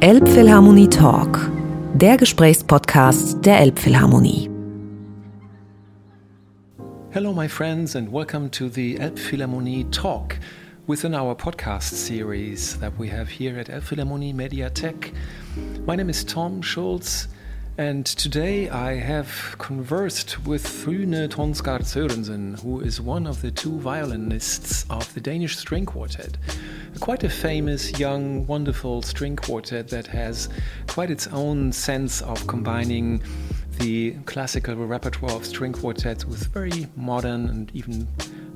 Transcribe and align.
Elbphilharmonie 0.00 0.88
Talk, 0.88 1.50
der 1.94 2.16
Gesprächspodcast 2.16 3.46
der 3.46 3.60
Elbphilharmonie. 3.60 4.50
Hello, 7.10 7.32
my 7.32 7.48
friends, 7.48 7.94
and 7.96 8.12
welcome 8.12 8.50
to 8.50 8.68
the 8.68 8.98
Elbphilharmonie 8.98 9.90
Talk 9.90 10.38
within 10.86 11.14
our 11.14 11.34
podcast 11.34 11.94
series 11.94 12.78
that 12.80 12.92
we 12.98 13.08
have 13.08 13.28
here 13.28 13.58
at 13.58 13.68
Elbphilharmonie 13.68 14.34
Mediatek. 14.34 15.12
My 15.86 15.96
name 15.96 16.10
is 16.10 16.24
Tom 16.24 16.60
Schulz. 16.60 17.28
And 17.76 18.06
today 18.06 18.70
I 18.70 18.94
have 18.94 19.56
conversed 19.58 20.46
with 20.46 20.86
Rune 20.86 21.28
Tonsgaard 21.28 21.82
Sørensen, 21.82 22.60
who 22.62 22.78
is 22.78 23.00
one 23.00 23.26
of 23.26 23.42
the 23.42 23.50
two 23.50 23.80
violinists 23.80 24.86
of 24.90 25.12
the 25.12 25.20
Danish 25.20 25.56
String 25.56 25.84
Quartet. 25.84 26.38
Quite 27.00 27.24
a 27.24 27.28
famous, 27.28 27.98
young, 27.98 28.46
wonderful 28.46 29.02
string 29.02 29.34
quartet 29.34 29.88
that 29.88 30.06
has 30.06 30.48
quite 30.86 31.10
its 31.10 31.26
own 31.26 31.72
sense 31.72 32.22
of 32.22 32.46
combining 32.46 33.20
the 33.80 34.12
classical 34.24 34.76
repertoire 34.76 35.32
of 35.32 35.44
string 35.44 35.72
quartets 35.72 36.24
with 36.24 36.46
very 36.52 36.86
modern 36.94 37.48
and 37.48 37.72
even 37.74 38.06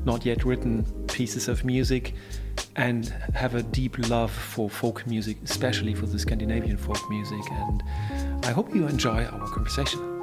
not 0.05 0.25
yet 0.25 0.45
written 0.45 0.85
pieces 1.09 1.49
of 1.49 1.65
music 1.65 2.15
and 2.77 3.09
have 3.35 3.55
a 3.55 3.63
deep 3.63 3.99
love 4.09 4.31
for 4.31 4.71
folk 4.71 5.07
music, 5.07 5.39
especially 5.45 5.95
for 5.95 6.07
the 6.07 6.19
Scandinavian 6.19 6.77
folk 6.77 7.09
music. 7.11 7.41
And 7.51 7.83
I 8.45 8.51
hope 8.53 8.75
you 8.75 8.87
enjoy 8.87 9.25
our 9.25 9.49
conversation. 9.49 10.19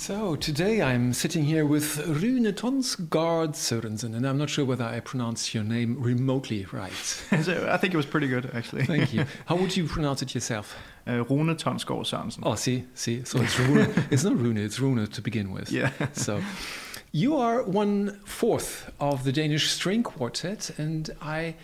So 0.00 0.34
today 0.34 0.80
I'm 0.80 1.12
sitting 1.12 1.44
here 1.44 1.66
with 1.66 1.98
Rune 2.06 2.50
Tonsgaard 2.54 3.52
Sørensen, 3.54 4.16
and 4.16 4.26
I'm 4.26 4.38
not 4.38 4.48
sure 4.48 4.64
whether 4.64 4.84
I 4.84 4.98
pronounced 5.00 5.52
your 5.52 5.62
name 5.62 6.00
remotely 6.00 6.66
right. 6.72 6.92
so 7.42 7.68
I 7.70 7.76
think 7.76 7.92
it 7.92 7.98
was 7.98 8.06
pretty 8.06 8.26
good, 8.26 8.50
actually. 8.54 8.86
Thank 8.86 9.12
you. 9.12 9.26
How 9.44 9.56
would 9.56 9.76
you 9.76 9.84
pronounce 9.86 10.22
it 10.22 10.34
yourself? 10.34 10.74
Uh, 11.06 11.22
Rune 11.24 11.54
Tonsgaard 11.54 12.06
Sørensen. 12.06 12.40
Oh, 12.44 12.54
see, 12.54 12.86
see. 12.94 13.24
So 13.24 13.42
it's 13.42 13.58
Rune. 13.58 13.92
it's 14.10 14.24
not 14.24 14.38
Rune. 14.38 14.56
It's 14.56 14.80
Rune 14.80 15.06
to 15.06 15.20
begin 15.20 15.52
with. 15.52 15.70
Yeah. 15.70 15.92
So. 16.14 16.40
You 17.12 17.36
are 17.36 17.62
one 17.64 18.20
fourth 18.24 18.90
of 19.00 19.24
the 19.24 19.32
Danish 19.32 19.70
string 19.70 20.04
quartet, 20.04 20.70
and 20.78 21.10
I 21.20 21.56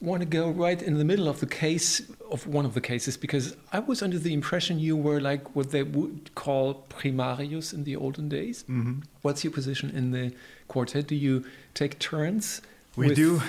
want 0.00 0.20
to 0.22 0.26
go 0.26 0.50
right 0.50 0.82
in 0.82 0.98
the 0.98 1.04
middle 1.04 1.28
of 1.28 1.38
the 1.38 1.46
case 1.46 2.02
of 2.30 2.46
one 2.48 2.64
of 2.66 2.74
the 2.74 2.80
cases 2.80 3.16
because 3.16 3.56
I 3.72 3.78
was 3.78 4.02
under 4.02 4.18
the 4.18 4.34
impression 4.34 4.78
you 4.78 4.96
were 4.96 5.20
like 5.20 5.54
what 5.54 5.70
they 5.70 5.84
would 5.84 6.34
call 6.34 6.84
primarius 6.90 7.72
in 7.72 7.84
the 7.84 7.94
olden 7.94 8.28
days. 8.28 8.64
Mm-hmm. 8.64 9.02
What's 9.22 9.44
your 9.44 9.52
position 9.52 9.90
in 9.90 10.10
the 10.10 10.34
quartet? 10.66 11.06
Do 11.06 11.14
you 11.14 11.44
take 11.74 12.00
turns? 12.00 12.60
We 12.96 13.08
with, 13.08 13.16
do, 13.16 13.42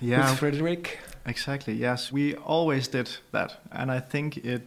yeah. 0.00 0.30
With 0.30 0.38
Frederik. 0.38 0.98
Exactly. 1.26 1.74
Yes, 1.74 2.10
we 2.10 2.34
always 2.36 2.88
did 2.88 3.18
that, 3.32 3.60
and 3.70 3.90
I 3.90 4.00
think 4.00 4.38
it 4.38 4.66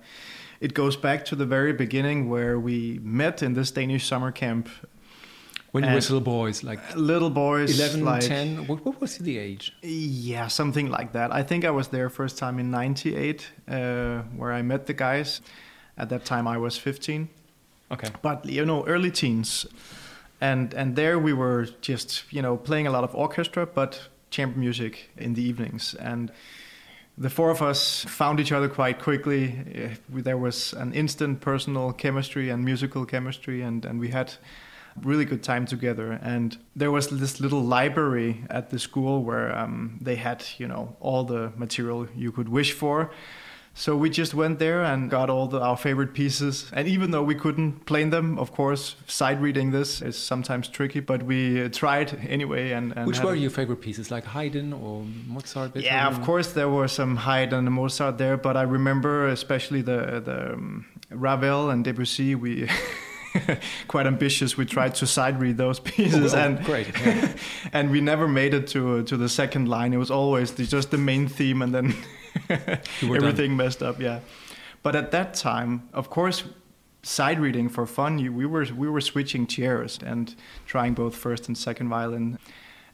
it 0.59 0.73
goes 0.73 0.95
back 0.95 1.25
to 1.25 1.35
the 1.35 1.45
very 1.45 1.73
beginning 1.73 2.29
where 2.29 2.59
we 2.59 2.99
met 3.03 3.41
in 3.41 3.53
this 3.53 3.71
Danish 3.71 4.07
summer 4.07 4.31
camp 4.31 4.69
when 5.71 5.83
you 5.83 5.89
were 5.89 5.95
little 5.95 6.21
boys, 6.21 6.63
like 6.63 6.79
little 6.95 7.29
boys, 7.29 7.77
11, 7.79 8.05
like, 8.05 8.21
10, 8.21 8.67
what, 8.67 8.85
what, 8.85 9.01
was 9.01 9.17
the 9.17 9.37
age? 9.37 9.73
Yeah, 9.81 10.47
something 10.47 10.89
like 10.89 11.11
that. 11.13 11.33
I 11.33 11.43
think 11.43 11.65
I 11.65 11.71
was 11.71 11.89
there 11.89 12.09
first 12.09 12.37
time 12.37 12.59
in 12.59 12.71
98, 12.71 13.47
uh, 13.67 14.21
where 14.35 14.53
I 14.53 14.61
met 14.61 14.85
the 14.85 14.93
guys. 14.93 15.41
At 15.97 16.09
that 16.09 16.25
time, 16.25 16.47
I 16.47 16.57
was 16.57 16.77
15. 16.77 17.27
Okay. 17.91 18.09
But, 18.21 18.45
you 18.45 18.65
know, 18.65 18.85
early 18.85 19.11
teens. 19.11 19.65
And, 20.39 20.73
and 20.73 20.95
there 20.95 21.17
we 21.17 21.33
were 21.33 21.67
just, 21.81 22.23
you 22.31 22.41
know, 22.41 22.55
playing 22.55 22.87
a 22.87 22.91
lot 22.91 23.03
of 23.03 23.15
orchestra, 23.15 23.65
but 23.65 24.07
chamber 24.29 24.59
music 24.59 25.09
in 25.17 25.33
the 25.33 25.41
evenings. 25.41 25.95
And 25.95 26.31
the 27.17 27.29
four 27.29 27.49
of 27.49 27.61
us 27.61 28.05
found 28.05 28.39
each 28.39 28.51
other 28.51 28.69
quite 28.69 28.99
quickly. 28.99 29.55
Uh, 29.75 29.95
there 30.09 30.37
was 30.37 30.73
an 30.73 30.93
instant 30.93 31.41
personal 31.41 31.91
chemistry 31.91 32.49
and 32.49 32.63
musical 32.63 33.05
chemistry, 33.05 33.61
and, 33.61 33.83
and 33.85 33.99
we 33.99 34.09
had 34.09 34.33
really 35.03 35.25
good 35.25 35.43
time 35.43 35.65
together. 35.65 36.19
And 36.21 36.57
there 36.75 36.91
was 36.91 37.07
this 37.09 37.39
little 37.39 37.61
library 37.61 38.43
at 38.49 38.69
the 38.69 38.79
school 38.79 39.23
where 39.23 39.57
um, 39.57 39.97
they 40.01 40.15
had, 40.15 40.43
you 40.57 40.67
know, 40.67 40.95
all 40.99 41.23
the 41.23 41.51
material 41.55 42.07
you 42.15 42.31
could 42.31 42.49
wish 42.49 42.73
for. 42.73 43.11
So 43.77 43.95
we 43.95 44.09
just 44.09 44.33
went 44.33 44.57
there 44.57 44.81
and 44.81 45.07
got 45.07 45.29
all 45.29 45.45
the, 45.47 45.59
our 45.59 45.77
favorite 45.77 46.15
pieces. 46.15 46.67
And 46.73 46.87
even 46.87 47.11
though 47.11 47.21
we 47.21 47.35
couldn't 47.35 47.85
play 47.85 48.03
them, 48.05 48.39
of 48.39 48.51
course, 48.51 48.95
side 49.05 49.39
reading 49.39 49.69
this 49.69 50.01
is 50.01 50.17
sometimes 50.17 50.67
tricky, 50.67 50.99
but 50.99 51.21
we 51.21 51.63
uh, 51.63 51.69
tried 51.69 52.19
anyway. 52.27 52.71
And, 52.71 52.91
and 52.97 53.05
which 53.05 53.21
were 53.21 53.35
your 53.35 53.51
favorite 53.51 53.81
pieces, 53.81 54.09
like 54.09 54.25
Haydn 54.25 54.73
or 54.73 55.05
Mozart? 55.27 55.75
Beethoven? 55.75 55.95
Yeah, 55.95 56.07
of 56.07 56.23
course 56.23 56.53
there 56.53 56.69
were 56.69 56.87
some 56.87 57.17
Haydn 57.17 57.53
and 57.53 57.71
Mozart 57.71 58.17
there, 58.17 58.35
but 58.35 58.57
I 58.57 58.63
remember 58.63 59.27
especially 59.27 59.83
the 59.83 60.23
the 60.25 60.53
um, 60.53 60.87
Ravel 61.11 61.69
and 61.69 61.85
Debussy. 61.85 62.33
We 62.33 62.67
quite 63.87 64.07
ambitious. 64.07 64.57
We 64.57 64.65
tried 64.65 64.95
to 64.95 65.07
side 65.07 65.39
read 65.39 65.57
those 65.57 65.79
pieces, 65.91 66.33
oh, 66.33 66.37
and 66.37 66.63
great, 66.63 66.87
yeah. 67.05 67.33
and 67.73 67.91
we 67.91 68.01
never 68.01 68.27
made 68.27 68.53
it 68.53 68.67
to 68.69 69.03
to 69.03 69.17
the 69.17 69.29
second 69.29 69.67
line. 69.67 69.93
It 69.93 69.97
was 69.97 70.11
always 70.11 70.53
the, 70.53 70.65
just 70.65 70.91
the 70.91 70.97
main 70.97 71.27
theme, 71.27 71.61
and 71.61 71.73
then 71.73 71.95
everything 72.49 73.51
done. 73.51 73.57
messed 73.57 73.83
up. 73.83 73.99
Yeah, 73.99 74.19
but 74.83 74.95
at 74.95 75.11
that 75.11 75.33
time, 75.33 75.89
of 75.93 76.09
course, 76.09 76.43
side 77.03 77.39
reading 77.39 77.69
for 77.69 77.85
fun, 77.85 78.19
you, 78.19 78.33
we 78.33 78.45
were 78.45 78.65
we 78.75 78.89
were 78.89 79.01
switching 79.01 79.47
chairs 79.47 79.99
and 80.05 80.35
trying 80.65 80.93
both 80.93 81.15
first 81.15 81.47
and 81.47 81.57
second 81.57 81.89
violin, 81.89 82.39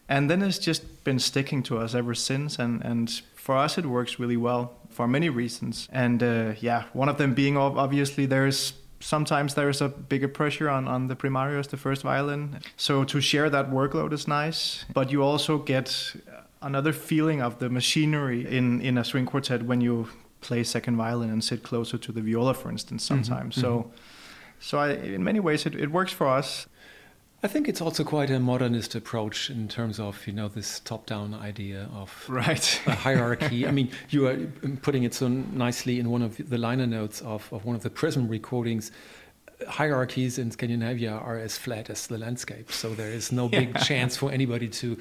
and 0.07 0.29
then 0.29 0.41
it's 0.41 0.59
just 0.59 1.03
been 1.03 1.19
sticking 1.19 1.63
to 1.63 1.77
us 1.77 1.95
ever 1.95 2.13
since. 2.13 2.59
And 2.59 2.83
and 2.83 3.09
for 3.35 3.57
us, 3.57 3.77
it 3.77 3.85
works 3.85 4.19
really 4.19 4.37
well 4.37 4.73
for 4.89 5.07
many 5.07 5.29
reasons. 5.29 5.89
And 5.91 6.21
uh, 6.21 6.53
yeah, 6.59 6.83
one 6.93 7.09
of 7.09 7.17
them 7.17 7.33
being 7.33 7.57
obviously 7.57 8.25
there's 8.25 8.73
sometimes 9.03 9.53
there's 9.55 9.81
a 9.81 9.89
bigger 9.89 10.27
pressure 10.27 10.69
on, 10.69 10.87
on 10.87 11.07
the 11.07 11.15
primarius, 11.15 11.67
the 11.67 11.77
first 11.77 12.03
violin. 12.03 12.59
So 12.77 13.03
to 13.03 13.19
share 13.19 13.49
that 13.49 13.69
workload 13.69 14.13
is 14.13 14.27
nice, 14.27 14.85
but 14.93 15.11
you 15.11 15.21
also 15.21 15.57
get 15.57 16.15
another 16.61 16.93
feeling 16.93 17.41
of 17.41 17.59
the 17.59 17.69
machinery 17.69 18.47
in, 18.47 18.79
in 18.81 18.97
a 18.97 19.03
string 19.03 19.25
quartet 19.25 19.63
when 19.63 19.81
you 19.81 20.07
play 20.39 20.63
second 20.63 20.95
violin 20.95 21.29
and 21.29 21.43
sit 21.43 21.63
closer 21.63 21.97
to 21.97 22.11
the 22.11 22.21
viola, 22.21 22.53
for 22.53 22.69
instance, 22.71 23.03
mm-hmm. 23.03 23.23
sometimes. 23.23 23.55
Mm-hmm. 23.55 23.61
So, 23.61 23.91
so 24.59 24.77
I, 24.79 24.93
in 24.93 25.23
many 25.23 25.41
ways, 25.41 25.65
it, 25.65 25.75
it 25.75 25.91
works 25.91 26.13
for 26.13 26.27
us. 26.27 26.67
I 27.45 27.49
think 27.49 27.67
it's 27.67 27.81
also 27.81 28.05
quite 28.05 28.29
a 28.29 28.39
modernist 28.39 28.95
approach 28.95 29.49
in 29.49 29.67
terms 29.67 29.99
of 29.99 30.25
you 30.25 30.31
know 30.31 30.47
this 30.47 30.79
top-down 30.79 31.33
idea 31.33 31.89
of 31.93 32.25
right 32.29 32.81
a 32.85 32.95
hierarchy. 32.95 33.67
I 33.67 33.71
mean, 33.71 33.91
you 34.09 34.27
are 34.27 34.37
putting 34.81 35.03
it 35.03 35.13
so 35.13 35.27
nicely 35.27 35.99
in 35.99 36.09
one 36.09 36.21
of 36.21 36.37
the 36.37 36.57
liner 36.57 36.87
notes 36.87 37.19
of, 37.21 37.51
of 37.51 37.65
one 37.65 37.75
of 37.75 37.83
the 37.83 37.89
Prism 37.89 38.29
recordings. 38.29 38.91
Hierarchies 39.67 40.37
in 40.37 40.51
Scandinavia 40.51 41.11
are 41.11 41.37
as 41.37 41.57
flat 41.57 41.89
as 41.89 42.07
the 42.07 42.17
landscape, 42.17 42.71
so 42.71 42.93
there 42.93 43.11
is 43.11 43.31
no 43.31 43.49
big 43.49 43.77
chance 43.79 44.17
for 44.17 44.31
anybody 44.31 44.67
to 44.69 44.97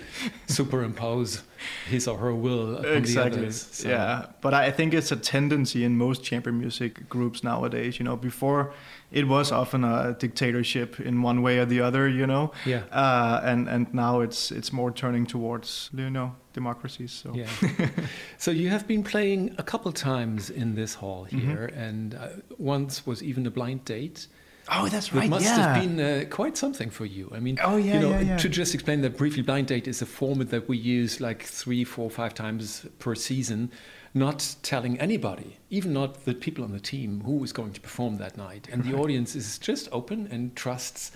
superimpose 0.46 1.42
his 1.88 2.08
or 2.08 2.18
her 2.18 2.34
will 2.34 2.76
upon 2.76 2.96
exactly. 2.96 3.30
the 3.30 3.42
others. 3.42 3.68
So. 3.72 3.88
Yeah, 3.88 4.26
but 4.40 4.54
I 4.54 4.70
think 4.70 4.94
it's 4.94 5.12
a 5.12 5.16
tendency 5.16 5.84
in 5.84 5.96
most 5.96 6.24
chamber 6.24 6.52
music 6.52 7.08
groups 7.08 7.44
nowadays. 7.44 7.98
You 7.98 8.04
know, 8.04 8.16
before 8.16 8.72
it 9.12 9.28
was 9.28 9.52
often 9.52 9.84
a 9.84 10.16
dictatorship 10.18 10.98
in 10.98 11.22
one 11.22 11.42
way 11.42 11.58
or 11.58 11.66
the 11.66 11.80
other, 11.80 12.08
you 12.08 12.26
know. 12.26 12.52
Yeah. 12.64 12.82
Uh, 12.90 13.40
and 13.44 13.68
and 13.68 13.92
now 13.94 14.20
it's 14.20 14.50
it's 14.50 14.72
more 14.72 14.90
turning 14.90 15.26
towards 15.26 15.90
you 15.92 16.10
know 16.10 16.34
democracies. 16.52 17.12
So. 17.12 17.34
Yeah. 17.34 17.48
so 18.38 18.50
you 18.50 18.68
have 18.70 18.86
been 18.86 19.02
playing 19.02 19.54
a 19.58 19.62
couple 19.62 19.92
times 19.92 20.50
in 20.50 20.74
this 20.74 20.94
hall 20.94 21.26
mm-hmm. 21.26 21.38
here, 21.38 21.68
mm-hmm. 21.70 21.80
and 21.80 22.14
uh, 22.14 22.28
once 22.58 23.06
was 23.06 23.22
even 23.22 23.46
a 23.46 23.50
blind 23.50 23.84
date. 23.84 24.26
Oh, 24.74 24.88
that's 24.88 25.12
right. 25.12 25.26
It 25.26 25.30
must 25.30 25.44
yeah. 25.44 25.74
have 25.74 25.82
been 25.82 26.00
uh, 26.00 26.24
quite 26.30 26.56
something 26.56 26.90
for 26.90 27.04
you. 27.04 27.30
I 27.34 27.40
mean, 27.40 27.58
oh 27.62 27.76
yeah, 27.76 27.94
you 27.94 28.00
know, 28.00 28.10
yeah, 28.10 28.20
yeah. 28.20 28.36
to 28.38 28.48
just 28.48 28.74
explain 28.74 29.02
that 29.02 29.16
briefly, 29.16 29.42
blind 29.42 29.66
date 29.66 29.86
is 29.86 30.02
a 30.02 30.06
format 30.06 30.50
that 30.50 30.68
we 30.68 30.78
use 30.78 31.20
like 31.20 31.42
three, 31.42 31.84
four, 31.84 32.10
five 32.10 32.34
times 32.34 32.86
per 32.98 33.14
season 33.14 33.70
not 34.14 34.56
telling 34.62 34.98
anybody, 35.00 35.56
even 35.70 35.92
not 35.92 36.24
the 36.24 36.34
people 36.34 36.64
on 36.64 36.72
the 36.72 36.80
team, 36.80 37.22
who 37.24 37.42
is 37.42 37.52
going 37.52 37.72
to 37.72 37.80
perform 37.80 38.18
that 38.18 38.36
night. 38.36 38.68
And 38.70 38.84
right. 38.84 38.92
the 38.92 38.98
audience 38.98 39.34
is 39.34 39.58
just 39.58 39.88
open 39.90 40.28
and 40.30 40.54
trusts 40.54 41.12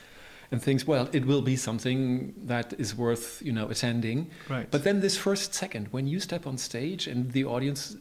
and 0.50 0.62
thinks, 0.62 0.86
well, 0.86 1.08
it 1.12 1.26
will 1.26 1.42
be 1.42 1.56
something 1.56 2.32
that 2.44 2.72
is 2.78 2.94
worth, 2.94 3.42
you 3.42 3.52
know, 3.52 3.69
attending. 3.69 4.31
Right. 4.48 4.70
But 4.70 4.84
then 4.84 5.00
this 5.00 5.16
first 5.19 5.54
second, 5.54 5.88
when 5.90 6.06
you 6.06 6.20
step 6.20 6.46
on 6.46 6.56
stage 6.56 7.06
and 7.06 7.32
the 7.32 7.44
audience 7.44 7.96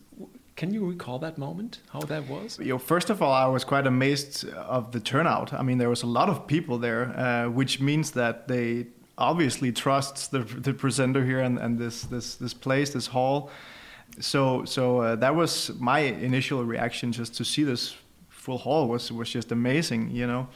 can 0.55 0.73
you 0.73 0.85
recall 0.85 1.19
that 1.19 1.37
moment? 1.37 1.79
How 1.91 1.99
that 2.01 2.29
was? 2.29 2.57
You 2.59 2.69
know, 2.69 2.77
first 2.77 3.09
of 3.09 3.21
all, 3.21 3.33
I 3.33 3.45
was 3.47 3.63
quite 3.63 3.85
amazed 3.85 4.47
of 4.49 4.91
the 4.91 4.99
turnout. 4.99 5.53
I 5.53 5.63
mean, 5.63 5.77
there 5.77 5.89
was 5.89 6.03
a 6.03 6.07
lot 6.07 6.29
of 6.29 6.47
people 6.47 6.77
there, 6.77 7.17
uh, 7.19 7.49
which 7.49 7.81
means 7.81 8.11
that 8.11 8.47
they 8.47 8.87
obviously 9.17 9.71
trusts 9.71 10.27
the 10.27 10.39
the 10.39 10.73
presenter 10.73 11.23
here 11.25 11.39
and, 11.39 11.57
and 11.59 11.77
this 11.77 12.03
this 12.03 12.35
this 12.35 12.53
place, 12.53 12.91
this 12.91 13.07
hall 13.07 13.49
so 14.19 14.63
so 14.65 14.99
uh, 14.99 15.15
that 15.15 15.35
was 15.35 15.71
my 15.79 15.99
initial 15.99 16.63
reaction 16.63 17.11
just 17.11 17.35
to 17.35 17.45
see 17.45 17.63
this 17.63 17.95
full 18.29 18.57
hall 18.57 18.87
was 18.87 19.11
was 19.11 19.29
just 19.29 19.51
amazing 19.51 20.09
you 20.11 20.25
know 20.27 20.47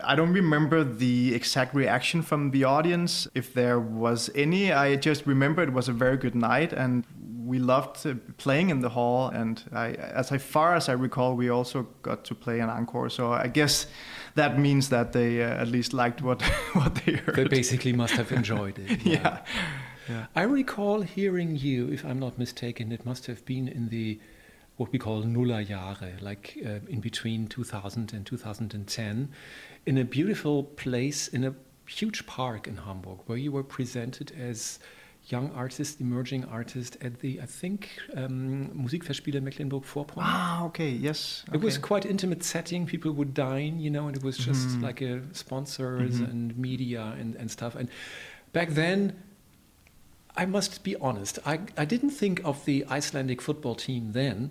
I 0.00 0.14
don't 0.14 0.32
remember 0.32 0.84
the 0.84 1.34
exact 1.34 1.74
reaction 1.74 2.22
from 2.22 2.50
the 2.50 2.64
audience, 2.64 3.26
if 3.34 3.54
there 3.54 3.80
was 3.80 4.30
any. 4.34 4.72
I 4.72 4.96
just 4.96 5.26
remember 5.26 5.62
it 5.62 5.72
was 5.72 5.88
a 5.88 5.92
very 5.92 6.16
good 6.16 6.34
night 6.34 6.72
and 6.72 7.04
we 7.46 7.58
loved 7.58 8.06
playing 8.36 8.70
in 8.70 8.80
the 8.80 8.90
hall. 8.90 9.28
And 9.28 9.62
I, 9.72 9.92
as 9.92 10.30
far 10.42 10.74
as 10.74 10.88
I 10.88 10.92
recall, 10.92 11.34
we 11.34 11.48
also 11.48 11.86
got 12.02 12.24
to 12.24 12.34
play 12.34 12.60
an 12.60 12.68
encore. 12.68 13.08
So 13.08 13.32
I 13.32 13.46
guess 13.46 13.86
that 14.34 14.58
means 14.58 14.88
that 14.90 15.12
they 15.12 15.42
uh, 15.42 15.62
at 15.62 15.68
least 15.68 15.92
liked 15.94 16.20
what, 16.22 16.42
what 16.74 16.94
they 16.96 17.12
heard. 17.12 17.36
They 17.36 17.44
basically 17.44 17.92
must 17.92 18.14
have 18.14 18.32
enjoyed 18.32 18.78
it. 18.78 19.02
yeah. 19.06 19.12
yeah. 19.14 19.38
yeah. 20.08 20.26
I 20.34 20.42
recall 20.42 21.02
hearing 21.02 21.56
you, 21.56 21.88
if 21.88 22.04
I'm 22.04 22.18
not 22.18 22.38
mistaken, 22.38 22.92
it 22.92 23.06
must 23.06 23.26
have 23.26 23.44
been 23.46 23.68
in 23.68 23.88
the 23.88 24.20
what 24.76 24.92
we 24.92 24.98
call 24.98 25.22
Nullerjahre, 25.22 26.20
like 26.20 26.58
uh, 26.64 26.80
in 26.88 27.00
between 27.00 27.46
2000 27.46 28.12
and 28.12 28.26
2010, 28.26 29.28
in 29.86 29.98
a 29.98 30.04
beautiful 30.04 30.64
place 30.64 31.28
in 31.28 31.44
a 31.44 31.54
huge 31.86 32.26
park 32.26 32.66
in 32.66 32.76
Hamburg, 32.78 33.18
where 33.26 33.38
you 33.38 33.52
were 33.52 33.62
presented 33.62 34.32
as 34.38 34.78
young 35.28 35.50
artist, 35.52 36.00
emerging 36.00 36.44
artist 36.44 36.96
at 37.00 37.18
the, 37.20 37.40
I 37.40 37.46
think, 37.46 37.88
um, 38.16 38.70
Musikfestspiele 38.76 39.40
Mecklenburg-Vorpommern. 39.42 40.18
Ah, 40.18 40.64
okay, 40.66 40.90
yes. 40.90 41.44
Okay. 41.48 41.58
It 41.58 41.64
was 41.64 41.78
quite 41.78 42.04
intimate 42.06 42.44
setting. 42.44 42.86
People 42.86 43.12
would 43.12 43.34
dine, 43.34 43.80
you 43.80 43.90
know, 43.90 44.06
and 44.06 44.16
it 44.16 44.22
was 44.22 44.36
just 44.36 44.68
mm. 44.68 44.82
like 44.82 45.00
a 45.00 45.22
sponsors 45.32 46.20
mm 46.20 46.26
-hmm. 46.26 46.30
and 46.30 46.58
media 46.58 47.02
and, 47.20 47.36
and 47.36 47.50
stuff. 47.50 47.74
And 47.76 47.88
back 48.52 48.74
then, 48.74 49.12
I 50.36 50.46
must 50.46 50.84
be 50.84 50.96
honest, 51.00 51.38
I, 51.46 51.58
I 51.76 51.86
didn't 51.86 52.18
think 52.18 52.40
of 52.44 52.64
the 52.64 52.84
Icelandic 52.98 53.42
football 53.42 53.74
team 53.74 54.12
then 54.12 54.50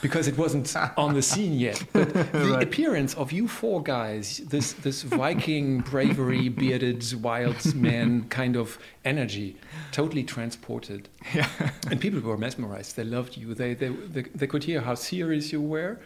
because 0.00 0.28
it 0.28 0.36
wasn't 0.36 0.74
on 0.96 1.14
the 1.14 1.22
scene 1.22 1.58
yet. 1.58 1.82
But 1.92 2.12
the 2.12 2.24
right. 2.52 2.62
appearance 2.62 3.14
of 3.14 3.32
you 3.32 3.48
four 3.48 3.82
guys, 3.82 4.38
this 4.38 4.72
this 4.72 5.02
Viking 5.02 5.80
bravery, 5.80 6.48
bearded 6.48 7.04
wild 7.22 7.74
man 7.74 8.28
kind 8.28 8.56
of 8.56 8.78
energy, 9.04 9.56
totally 9.92 10.24
transported. 10.24 11.08
Yeah. 11.34 11.48
and 11.90 12.00
people 12.00 12.20
were 12.20 12.38
mesmerized. 12.38 12.96
They 12.96 13.04
loved 13.04 13.36
you. 13.36 13.54
They 13.54 13.74
they 13.74 13.88
they, 13.88 14.22
they 14.22 14.46
could 14.46 14.64
hear 14.64 14.80
how 14.80 14.94
serious 14.94 15.52
you 15.52 15.60
were, 15.60 15.98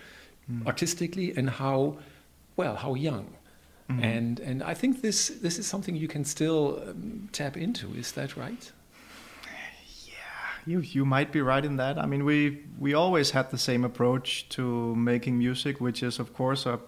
mm. 0.50 0.67
artistically, 0.67 1.32
and 1.37 1.50
how 1.50 1.97
well 2.56 2.76
how 2.76 2.94
young. 2.94 3.35
Mm. 3.91 4.05
And 4.05 4.41
and 4.41 4.62
I 4.62 4.75
think 4.75 5.03
this 5.03 5.29
this 5.29 5.59
is 5.59 5.67
something 5.67 5.97
you 5.97 6.09
can 6.09 6.25
still 6.25 6.82
um, 6.87 7.29
tap 7.32 7.56
into. 7.56 7.94
Is 7.94 8.12
that 8.12 8.37
right? 8.37 8.73
You 10.67 10.81
you 10.81 11.05
might 11.05 11.32
be 11.32 11.41
right 11.41 11.64
in 11.64 11.76
that. 11.76 11.99
I 11.99 12.06
mean, 12.06 12.25
we 12.25 12.62
we 12.79 12.94
always 12.94 13.31
had 13.31 13.50
the 13.50 13.59
same 13.59 13.85
approach 13.85 14.49
to 14.50 14.94
making 14.94 15.38
music, 15.38 15.81
which 15.81 16.03
is 16.03 16.19
of 16.19 16.32
course 16.35 16.67
of 16.67 16.81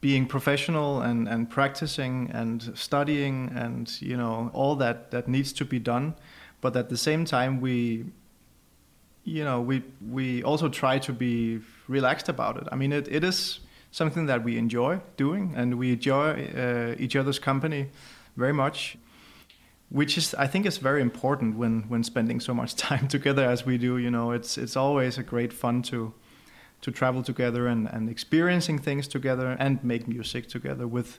being 0.00 0.26
professional 0.26 1.00
and 1.00 1.28
and 1.28 1.48
practicing 1.48 2.30
and 2.32 2.72
studying 2.74 3.52
and 3.54 4.00
you 4.00 4.16
know 4.16 4.50
all 4.52 4.76
that 4.76 5.10
that 5.10 5.28
needs 5.28 5.52
to 5.54 5.64
be 5.64 5.78
done, 5.78 6.14
but 6.60 6.76
at 6.76 6.88
the 6.88 6.96
same 6.96 7.24
time 7.24 7.60
we 7.60 8.04
you 9.24 9.44
know 9.44 9.60
we 9.60 9.82
we 10.10 10.42
also 10.42 10.68
try 10.68 10.98
to 10.98 11.12
be 11.12 11.60
relaxed 11.88 12.28
about 12.28 12.56
it. 12.56 12.68
I 12.72 12.76
mean, 12.76 12.92
it, 12.92 13.08
it 13.08 13.24
is 13.24 13.60
something 13.90 14.26
that 14.26 14.44
we 14.44 14.56
enjoy 14.56 15.00
doing, 15.16 15.54
and 15.56 15.74
we 15.74 15.92
enjoy 15.92 16.46
uh, 16.56 16.94
each 16.98 17.16
other's 17.16 17.38
company 17.38 17.88
very 18.36 18.52
much 18.52 18.96
which 19.90 20.16
is 20.16 20.34
I 20.34 20.46
think 20.46 20.66
is 20.66 20.78
very 20.78 21.02
important 21.02 21.56
when 21.56 21.82
when 21.88 22.02
spending 22.04 22.40
so 22.40 22.54
much 22.54 22.74
time 22.88 23.08
together 23.08 23.44
as 23.44 23.66
we 23.66 23.76
do. 23.78 23.98
You 23.98 24.10
know, 24.10 24.30
it's 24.32 24.56
it's 24.56 24.76
always 24.76 25.18
a 25.18 25.22
great 25.22 25.52
fun 25.52 25.82
to 25.82 26.14
to 26.80 26.90
travel 26.90 27.22
together 27.22 27.66
and, 27.66 27.86
and 27.88 28.08
experiencing 28.08 28.78
things 28.78 29.06
together 29.06 29.54
and 29.58 29.84
make 29.84 30.08
music 30.08 30.48
together 30.48 30.86
with 30.86 31.18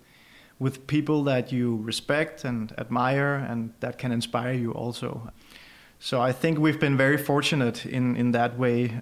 with 0.58 0.88
people 0.88 1.24
that 1.24 1.52
you 1.52 1.78
respect 1.78 2.44
and 2.46 2.74
admire 2.78 3.36
and 3.36 3.74
that 3.80 3.98
can 3.98 4.12
inspire 4.12 4.54
you 4.54 4.72
also. 4.72 5.32
So 6.00 6.22
I 6.22 6.32
think 6.32 6.58
we've 6.58 6.80
been 6.80 6.98
very 6.98 7.18
fortunate 7.18 7.86
in 7.86 8.16
in 8.16 8.32
that 8.32 8.58
way 8.58 9.02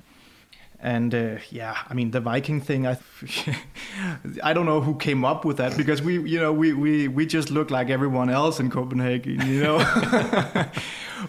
and 0.81 1.14
uh, 1.14 1.36
yeah 1.50 1.76
i 1.90 1.94
mean 1.94 2.12
the 2.12 2.22
viking 2.22 2.62
thing 2.62 2.88
i 2.88 2.98
i 4.44 4.54
don't 4.54 4.66
know 4.66 4.81
who 4.81 4.96
came 4.96 5.26
up 5.26 5.44
with 5.44 5.58
that 5.58 5.76
because 5.76 6.02
we 6.02 6.20
you 6.22 6.40
know 6.40 6.54
we 6.54 6.74
we 6.74 7.08
we 7.08 7.26
just 7.26 7.52
look 7.52 7.70
like 7.70 7.90
everyone 7.90 8.30
else 8.30 8.60
in 8.60 8.70
copenhagen 8.70 9.42
you 9.48 9.64
know? 9.64 9.78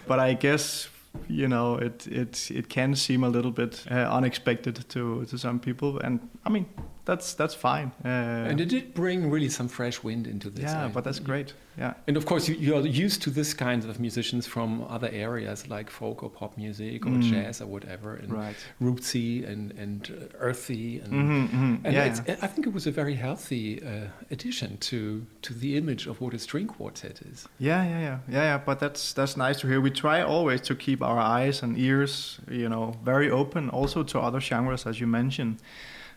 But 0.07 0.21
i 0.21 0.35
guess 0.35 0.89
you 1.29 1.49
know 1.49 1.77
it 1.77 2.07
it 2.07 2.51
it 2.51 2.69
can 2.69 2.95
seem 2.95 3.25
a 3.25 3.29
little 3.29 3.51
bit 3.51 3.85
uh, 3.91 3.95
unexpected 3.95 4.89
to 4.91 5.25
to 5.25 5.39
some 5.39 5.59
people. 5.59 5.99
And 5.99 6.21
i 6.45 6.51
mean 6.51 6.67
that's 7.05 7.35
that's 7.35 7.55
fine. 7.55 7.93
Uh, 8.05 8.09
and 8.49 8.61
it 8.61 8.69
did 8.69 8.95
bring 8.95 9.31
really 9.31 9.49
some 9.49 9.69
fresh 9.69 10.03
wind 10.03 10.27
into 10.27 10.51
this. 10.51 10.65
Yeah, 10.65 10.91
but 10.93 11.05
that's 11.05 11.19
great. 11.19 11.55
Yeah. 11.79 11.95
And 12.07 12.17
of 12.17 12.27
course, 12.27 12.47
you, 12.49 12.57
you 12.57 12.77
are 12.77 12.81
used 12.81 13.23
to 13.23 13.31
this 13.31 13.55
kind 13.55 13.85
of 13.85 13.99
musicians 13.99 14.47
from 14.47 14.85
other 14.89 15.09
areas 15.09 15.69
like 15.69 15.89
folk 15.89 16.23
or 16.23 16.29
pop 16.29 16.57
music 16.59 17.07
or 17.07 17.11
mm. 17.11 17.23
jazz 17.23 17.61
or 17.63 17.67
whatever, 17.67 18.17
and 18.17 18.33
right. 18.33 18.57
rootsy 18.83 19.49
and 19.49 19.73
and 19.73 20.11
uh, 20.11 20.37
earthy, 20.39 21.01
and, 21.01 21.13
mm-hmm, 21.13 21.45
mm-hmm. 21.45 21.87
and 21.87 21.95
yeah. 21.95 22.37
I 22.43 22.47
think 22.47 22.67
it 22.67 22.75
was 22.75 22.87
a 22.87 22.91
very 22.91 23.15
healthy 23.15 23.83
uh, 23.83 24.09
addition 24.31 24.77
to 24.79 25.27
to 25.43 25.55
the 25.55 25.77
image 25.77 26.07
of 26.07 26.21
what 26.21 26.35
a 26.35 26.39
string 26.39 26.67
quartet 26.67 27.23
is. 27.23 27.49
Yeah, 27.59 27.83
yeah, 27.83 28.01
yeah, 28.01 28.19
yeah, 28.29 28.43
yeah. 28.43 28.59
But 28.59 28.79
that's 28.79 29.15
that's 29.15 29.37
nice 29.37 29.61
to 29.61 29.67
hear. 29.67 29.81
We 29.81 29.91
try 29.91 30.23
always 30.23 30.61
to 30.63 30.75
keep 30.75 31.03
our 31.03 31.19
eyes 31.19 31.63
and 31.63 31.79
ears, 31.79 32.41
you 32.51 32.69
know, 32.69 32.95
very 33.05 33.31
open, 33.31 33.71
also 33.71 34.03
to 34.03 34.21
other 34.21 34.41
genres, 34.41 34.87
as 34.87 35.01
you 35.01 35.07
mentioned 35.07 35.61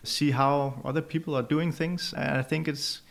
see 0.04 0.30
how 0.30 0.80
other 0.84 1.02
people 1.02 1.34
are 1.34 1.42
doing 1.42 1.72
things. 1.72 2.14
And 2.16 2.38
I 2.38 2.42
think 2.42 2.68
it's 2.68 3.02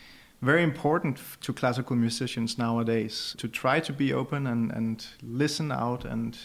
very 0.42 0.64
important 0.64 1.20
to 1.42 1.54
classical 1.54 1.96
musicians 1.96 2.58
nowadays 2.58 3.36
to 3.38 3.48
try 3.48 3.80
to 3.80 3.94
be 3.94 4.14
open 4.14 4.46
and, 4.46 4.72
and 4.72 5.06
listen 5.22 5.72
out 5.72 6.06
and 6.06 6.38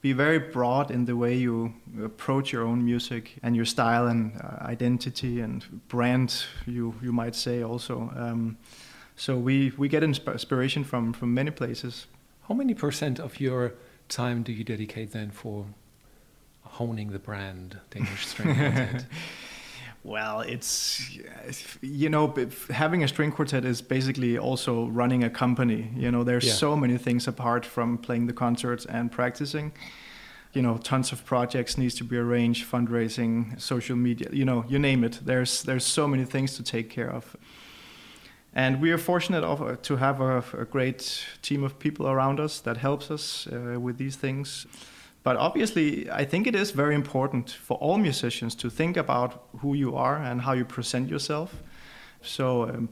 be 0.00 0.12
very 0.12 0.38
broad 0.38 0.90
in 0.90 1.04
the 1.04 1.16
way 1.16 1.34
you 1.34 1.74
approach 2.02 2.52
your 2.52 2.62
own 2.62 2.84
music 2.84 3.36
and 3.42 3.54
your 3.54 3.64
style 3.64 4.06
and 4.06 4.40
uh, 4.40 4.64
identity 4.64 5.40
and 5.40 5.88
brand, 5.88 6.44
you, 6.66 6.94
you 7.02 7.12
might 7.12 7.34
say 7.34 7.62
also. 7.62 8.10
Um, 8.16 8.56
so 9.16 9.36
we, 9.36 9.72
we 9.76 9.88
get 9.88 10.02
inspiration 10.02 10.84
from, 10.84 11.12
from 11.12 11.34
many 11.34 11.50
places. 11.50 12.06
How 12.48 12.54
many 12.54 12.72
percent 12.72 13.20
of 13.20 13.40
your 13.40 13.74
time 14.08 14.42
do 14.42 14.52
you 14.52 14.64
dedicate 14.64 15.12
then 15.12 15.30
for 15.30 15.66
honing 16.62 17.10
the 17.10 17.18
brand 17.18 17.78
Danish 17.90 18.26
String? 18.26 18.56
Well, 20.02 20.40
it's 20.40 21.18
you 21.82 22.08
know 22.08 22.34
having 22.70 23.04
a 23.04 23.08
string 23.08 23.32
quartet 23.32 23.64
is 23.66 23.82
basically 23.82 24.38
also 24.38 24.86
running 24.86 25.24
a 25.24 25.30
company. 25.30 25.90
You 25.94 26.10
know, 26.10 26.24
there's 26.24 26.46
yeah. 26.46 26.54
so 26.54 26.74
many 26.74 26.96
things 26.96 27.28
apart 27.28 27.66
from 27.66 27.98
playing 27.98 28.26
the 28.26 28.32
concerts 28.32 28.86
and 28.86 29.12
practicing. 29.12 29.72
You 30.54 30.62
know, 30.62 30.78
tons 30.78 31.12
of 31.12 31.24
projects 31.26 31.76
needs 31.76 31.94
to 31.96 32.04
be 32.04 32.16
arranged, 32.16 32.66
fundraising, 32.66 33.60
social 33.60 33.94
media. 33.94 34.28
You 34.32 34.46
know, 34.46 34.64
you 34.68 34.78
name 34.78 35.04
it. 35.04 35.20
There's 35.22 35.62
there's 35.64 35.84
so 35.84 36.08
many 36.08 36.24
things 36.24 36.56
to 36.56 36.62
take 36.62 36.88
care 36.88 37.10
of. 37.10 37.36
And 38.52 38.80
we 38.80 38.90
are 38.90 38.98
fortunate 38.98 39.44
of, 39.44 39.62
uh, 39.62 39.76
to 39.82 39.96
have 39.96 40.20
a, 40.20 40.42
a, 40.58 40.64
great 40.64 41.24
team 41.40 41.62
of 41.62 41.78
people 41.78 42.08
around 42.08 42.40
us 42.40 42.58
that 42.60 42.78
helps 42.78 43.08
us 43.08 43.46
uh, 43.46 43.78
with 43.78 43.96
these 43.96 44.16
things. 44.16 44.66
But 45.22 45.36
obviously, 45.36 46.10
I 46.10 46.24
think 46.24 46.46
it 46.46 46.54
is 46.54 46.70
very 46.70 46.94
important 46.94 47.50
for 47.50 47.76
all 47.76 47.98
musicians 47.98 48.54
to 48.56 48.70
think 48.70 48.96
about 48.96 49.44
who 49.58 49.74
you 49.74 49.94
are 49.94 50.16
and 50.16 50.40
how 50.40 50.52
you 50.52 50.64
present 50.64 51.10
yourself. 51.10 51.62
So, 52.22 52.62
um, 52.64 52.88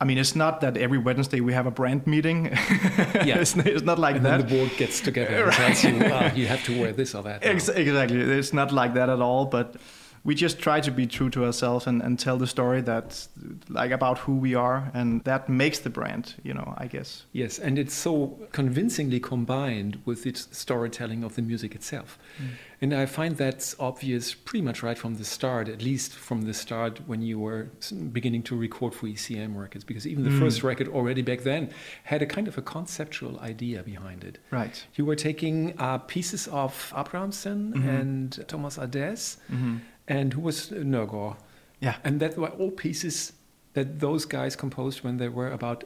I 0.00 0.04
mean, 0.04 0.18
it's 0.18 0.36
not 0.36 0.60
that 0.60 0.76
every 0.76 0.98
Wednesday 0.98 1.40
we 1.40 1.52
have 1.54 1.66
a 1.66 1.70
brand 1.70 2.06
meeting. 2.06 2.46
yeah. 2.46 3.38
it's, 3.38 3.56
it's, 3.56 3.84
not 3.84 3.98
like 3.98 4.16
and 4.16 4.24
that. 4.26 4.38
Then 4.38 4.48
the 4.48 4.56
board 4.56 4.76
gets 4.76 5.00
together 5.00 5.44
and 5.44 5.52
tells 5.52 5.84
you, 5.84 6.04
oh, 6.04 6.32
you 6.34 6.46
have 6.46 6.62
to 6.64 6.78
wear 6.78 6.92
this 6.92 7.14
or 7.14 7.22
that. 7.22 7.44
Ex- 7.44 7.68
exactly. 7.68 8.20
It's 8.20 8.52
not 8.52 8.72
like 8.72 8.94
that 8.94 9.08
at 9.08 9.20
all. 9.20 9.46
But 9.46 9.76
we 10.24 10.34
just 10.36 10.60
try 10.60 10.80
to 10.80 10.90
be 10.90 11.06
true 11.06 11.28
to 11.30 11.44
ourselves 11.44 11.86
and, 11.86 12.00
and 12.00 12.18
tell 12.18 12.38
the 12.38 12.46
story 12.46 12.80
that 12.80 13.26
like 13.68 13.90
about 13.90 14.18
who 14.18 14.36
we 14.36 14.54
are 14.54 14.90
and 14.94 15.22
that 15.24 15.48
makes 15.48 15.80
the 15.80 15.90
brand 15.90 16.34
you 16.42 16.54
know 16.54 16.74
i 16.78 16.86
guess 16.86 17.24
yes 17.32 17.58
and 17.58 17.78
it's 17.78 17.94
so 17.94 18.38
convincingly 18.52 19.18
combined 19.18 20.00
with 20.04 20.26
its 20.26 20.48
storytelling 20.56 21.24
of 21.24 21.34
the 21.34 21.42
music 21.42 21.74
itself 21.74 22.18
mm. 22.40 22.48
and 22.80 22.94
i 22.94 23.04
find 23.04 23.36
that's 23.36 23.74
obvious 23.80 24.34
pretty 24.34 24.62
much 24.62 24.82
right 24.82 24.98
from 24.98 25.16
the 25.16 25.24
start 25.24 25.68
at 25.68 25.82
least 25.82 26.14
from 26.14 26.42
the 26.42 26.54
start 26.54 27.00
when 27.06 27.20
you 27.20 27.38
were 27.38 27.68
beginning 28.12 28.42
to 28.42 28.56
record 28.56 28.94
for 28.94 29.06
ecm 29.06 29.56
records 29.56 29.84
because 29.84 30.06
even 30.06 30.22
the 30.24 30.30
mm. 30.30 30.38
first 30.38 30.62
record 30.62 30.88
already 30.88 31.22
back 31.22 31.40
then 31.40 31.68
had 32.04 32.22
a 32.22 32.26
kind 32.26 32.46
of 32.46 32.56
a 32.56 32.62
conceptual 32.62 33.38
idea 33.40 33.82
behind 33.82 34.22
it 34.22 34.38
right 34.50 34.84
you 34.94 35.04
were 35.04 35.16
taking 35.16 35.74
uh, 35.78 35.98
pieces 35.98 36.46
of 36.48 36.92
Abrahamsen 36.96 37.72
mm-hmm. 37.72 37.88
and 37.88 38.44
thomas 38.46 38.76
adès 38.78 39.38
mm-hmm 39.50 39.78
and 40.08 40.32
who 40.34 40.40
was 40.40 40.70
Nørgaard. 40.70 41.36
Yeah. 41.80 41.94
And 42.04 42.20
that 42.20 42.36
were 42.36 42.48
all 42.48 42.70
pieces 42.70 43.32
that 43.74 43.98
those 43.98 44.24
guys 44.24 44.56
composed 44.56 45.02
when 45.02 45.16
they 45.16 45.28
were 45.28 45.50
about 45.50 45.84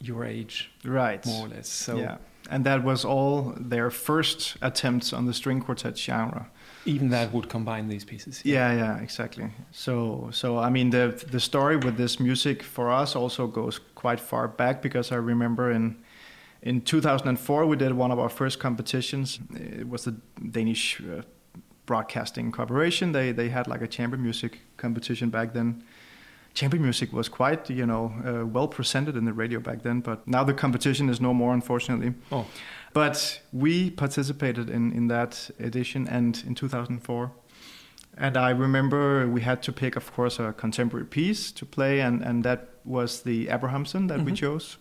your 0.00 0.24
age, 0.24 0.70
right? 0.84 1.24
More 1.26 1.46
or 1.46 1.48
less. 1.48 1.68
So 1.68 1.96
yeah. 1.96 2.16
And 2.50 2.64
that 2.64 2.82
was 2.82 3.04
all 3.04 3.52
their 3.58 3.90
first 3.90 4.56
attempts 4.62 5.12
on 5.12 5.26
the 5.26 5.34
string 5.34 5.60
quartet 5.60 5.98
genre. 5.98 6.48
Even 6.86 7.10
that 7.10 7.32
would 7.32 7.48
combine 7.48 7.88
these 7.88 8.04
pieces. 8.04 8.40
Yeah, 8.44 8.72
yeah, 8.72 8.98
exactly. 9.02 9.50
So, 9.70 10.30
so 10.32 10.56
I 10.56 10.70
mean, 10.70 10.90
the 10.90 11.22
the 11.30 11.40
story 11.40 11.76
with 11.76 11.96
this 11.96 12.18
music 12.18 12.62
for 12.62 12.90
us 12.90 13.16
also 13.16 13.46
goes 13.46 13.80
quite 13.94 14.20
far 14.20 14.48
back 14.48 14.80
because 14.80 15.12
I 15.12 15.16
remember 15.16 15.70
in 15.70 15.96
in 16.62 16.80
2004 16.80 17.66
we 17.66 17.76
did 17.76 17.92
one 17.92 18.12
of 18.12 18.18
our 18.18 18.30
first 18.30 18.58
competitions. 18.60 19.40
It 19.54 19.88
was 19.88 20.04
the 20.04 20.14
Danish 20.50 21.00
uh, 21.00 21.22
Broadcasting 21.88 22.52
Corporation. 22.52 23.12
They 23.12 23.32
they 23.32 23.48
had 23.48 23.66
like 23.66 23.82
a 23.82 23.88
chamber 23.88 24.18
music 24.18 24.60
competition 24.76 25.30
back 25.30 25.54
then. 25.54 25.82
Chamber 26.52 26.76
music 26.78 27.12
was 27.12 27.28
quite, 27.28 27.70
you 27.70 27.86
know, 27.86 28.04
uh, 28.26 28.46
well 28.46 28.68
presented 28.68 29.16
in 29.16 29.24
the 29.24 29.32
radio 29.32 29.60
back 29.60 29.82
then, 29.82 30.00
but 30.00 30.26
now 30.26 30.44
the 30.44 30.54
competition 30.54 31.08
is 31.08 31.20
no 31.20 31.32
more, 31.32 31.54
unfortunately. 31.54 32.14
Oh. 32.30 32.46
But 32.92 33.40
we 33.52 33.90
participated 33.90 34.68
in, 34.68 34.92
in 34.92 35.08
that 35.08 35.50
edition 35.58 36.08
and 36.08 36.42
in 36.46 36.54
2004. 36.54 37.30
And 38.16 38.36
I 38.36 38.50
remember 38.50 39.28
we 39.28 39.42
had 39.42 39.62
to 39.62 39.72
pick, 39.72 39.96
of 39.96 40.12
course, 40.12 40.38
a 40.40 40.52
contemporary 40.52 41.06
piece 41.06 41.52
to 41.52 41.64
play, 41.64 42.00
and, 42.00 42.22
and 42.22 42.44
that 42.44 42.68
was 42.84 43.22
the 43.22 43.48
Abrahamsen 43.48 44.08
that 44.08 44.18
mm-hmm. 44.18 44.26
we 44.26 44.32
chose 44.32 44.78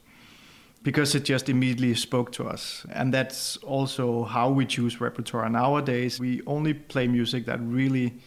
because 0.83 1.15
it 1.15 1.25
just 1.25 1.49
immediately 1.49 1.93
spoke 1.95 2.31
to 2.33 2.47
us. 2.47 2.85
And 2.91 3.13
that's 3.13 3.57
also 3.57 4.23
how 4.23 4.49
we 4.49 4.65
choose 4.65 5.01
repertoire 5.01 5.49
nowadays. 5.49 6.19
We 6.19 6.41
only 6.45 6.73
play 6.73 7.07
music 7.07 7.45
that 7.45 7.59
really 7.61 8.19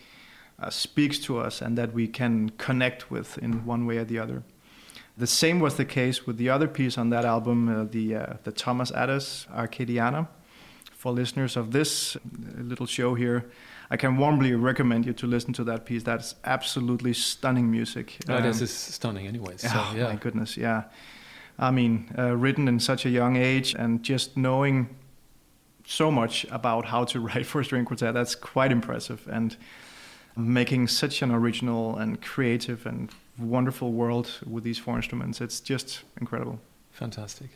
uh, 0.59 0.71
speaks 0.71 1.19
to 1.21 1.39
us 1.39 1.63
and 1.63 1.79
that 1.79 1.93
we 1.93 2.07
can 2.07 2.51
connect 2.51 3.11
with 3.11 3.39
in 3.39 3.65
one 3.65 3.87
way 3.87 3.99
or 3.99 4.05
the 4.05 4.19
other. 4.19 4.43
The 5.17 5.27
same 5.27 5.61
was 5.61 5.77
the 5.77 5.85
case 5.85 6.27
with 6.27 6.37
the 6.39 6.49
other 6.49 6.69
piece 6.69 6.97
on 6.97 7.11
that 7.11 7.25
album, 7.25 7.69
uh, 7.69 7.85
the 7.85 8.15
uh, 8.15 8.35
the 8.45 8.53
Thomas 8.53 8.91
Adès 8.93 9.47
Arcadiana. 9.49 10.29
For 10.93 11.13
listeners 11.13 11.57
of 11.57 11.73
this 11.73 12.17
uh, 12.17 12.21
little 12.63 12.87
show 12.87 13.15
here, 13.15 13.51
I 13.91 13.97
can 13.97 14.17
warmly 14.17 14.55
recommend 14.55 15.07
you 15.07 15.13
to 15.15 15.27
listen 15.27 15.53
to 15.55 15.65
that 15.65 15.85
piece. 15.85 16.05
That's 16.05 16.37
absolutely 16.45 17.13
stunning 17.13 17.71
music. 17.71 18.19
Um, 18.29 18.43
this 18.43 18.61
is 18.61 18.71
stunning, 18.71 19.27
anyways. 19.27 19.63
So, 19.63 19.69
oh, 19.75 19.95
yeah. 19.97 20.05
my 20.05 20.17
goodness, 20.17 20.57
yeah. 20.57 20.85
I 21.61 21.71
mean, 21.71 22.13
uh, 22.19 22.35
written 22.37 22.67
in 22.69 22.81
such 22.81 23.05
a 23.05 23.11
young 23.11 23.37
age 23.37 23.75
and 23.75 24.03
just 24.03 24.37
knowing 24.37 24.97
so 25.85 26.11
much 26.11 26.47
about 26.51 26.87
how 26.87 27.05
to 27.05 27.21
write 27.27 27.47
for 27.47 27.61
a 27.61 27.65
string 27.65 27.85
quartet, 27.85 28.15
that's 28.15 28.35
quite 28.35 28.73
impressive. 28.73 29.29
And 29.31 29.57
making 30.37 30.89
such 30.89 31.23
an 31.23 31.31
original 31.31 31.97
and 31.97 32.23
creative 32.23 32.87
and 32.87 33.11
wonderful 33.39 33.93
world 33.93 34.31
with 34.47 34.65
these 34.65 34.79
four 34.79 34.97
instruments. 34.97 35.41
It's 35.41 35.61
just 35.61 36.03
incredible. 36.21 36.61
Fantastic. 36.93 37.51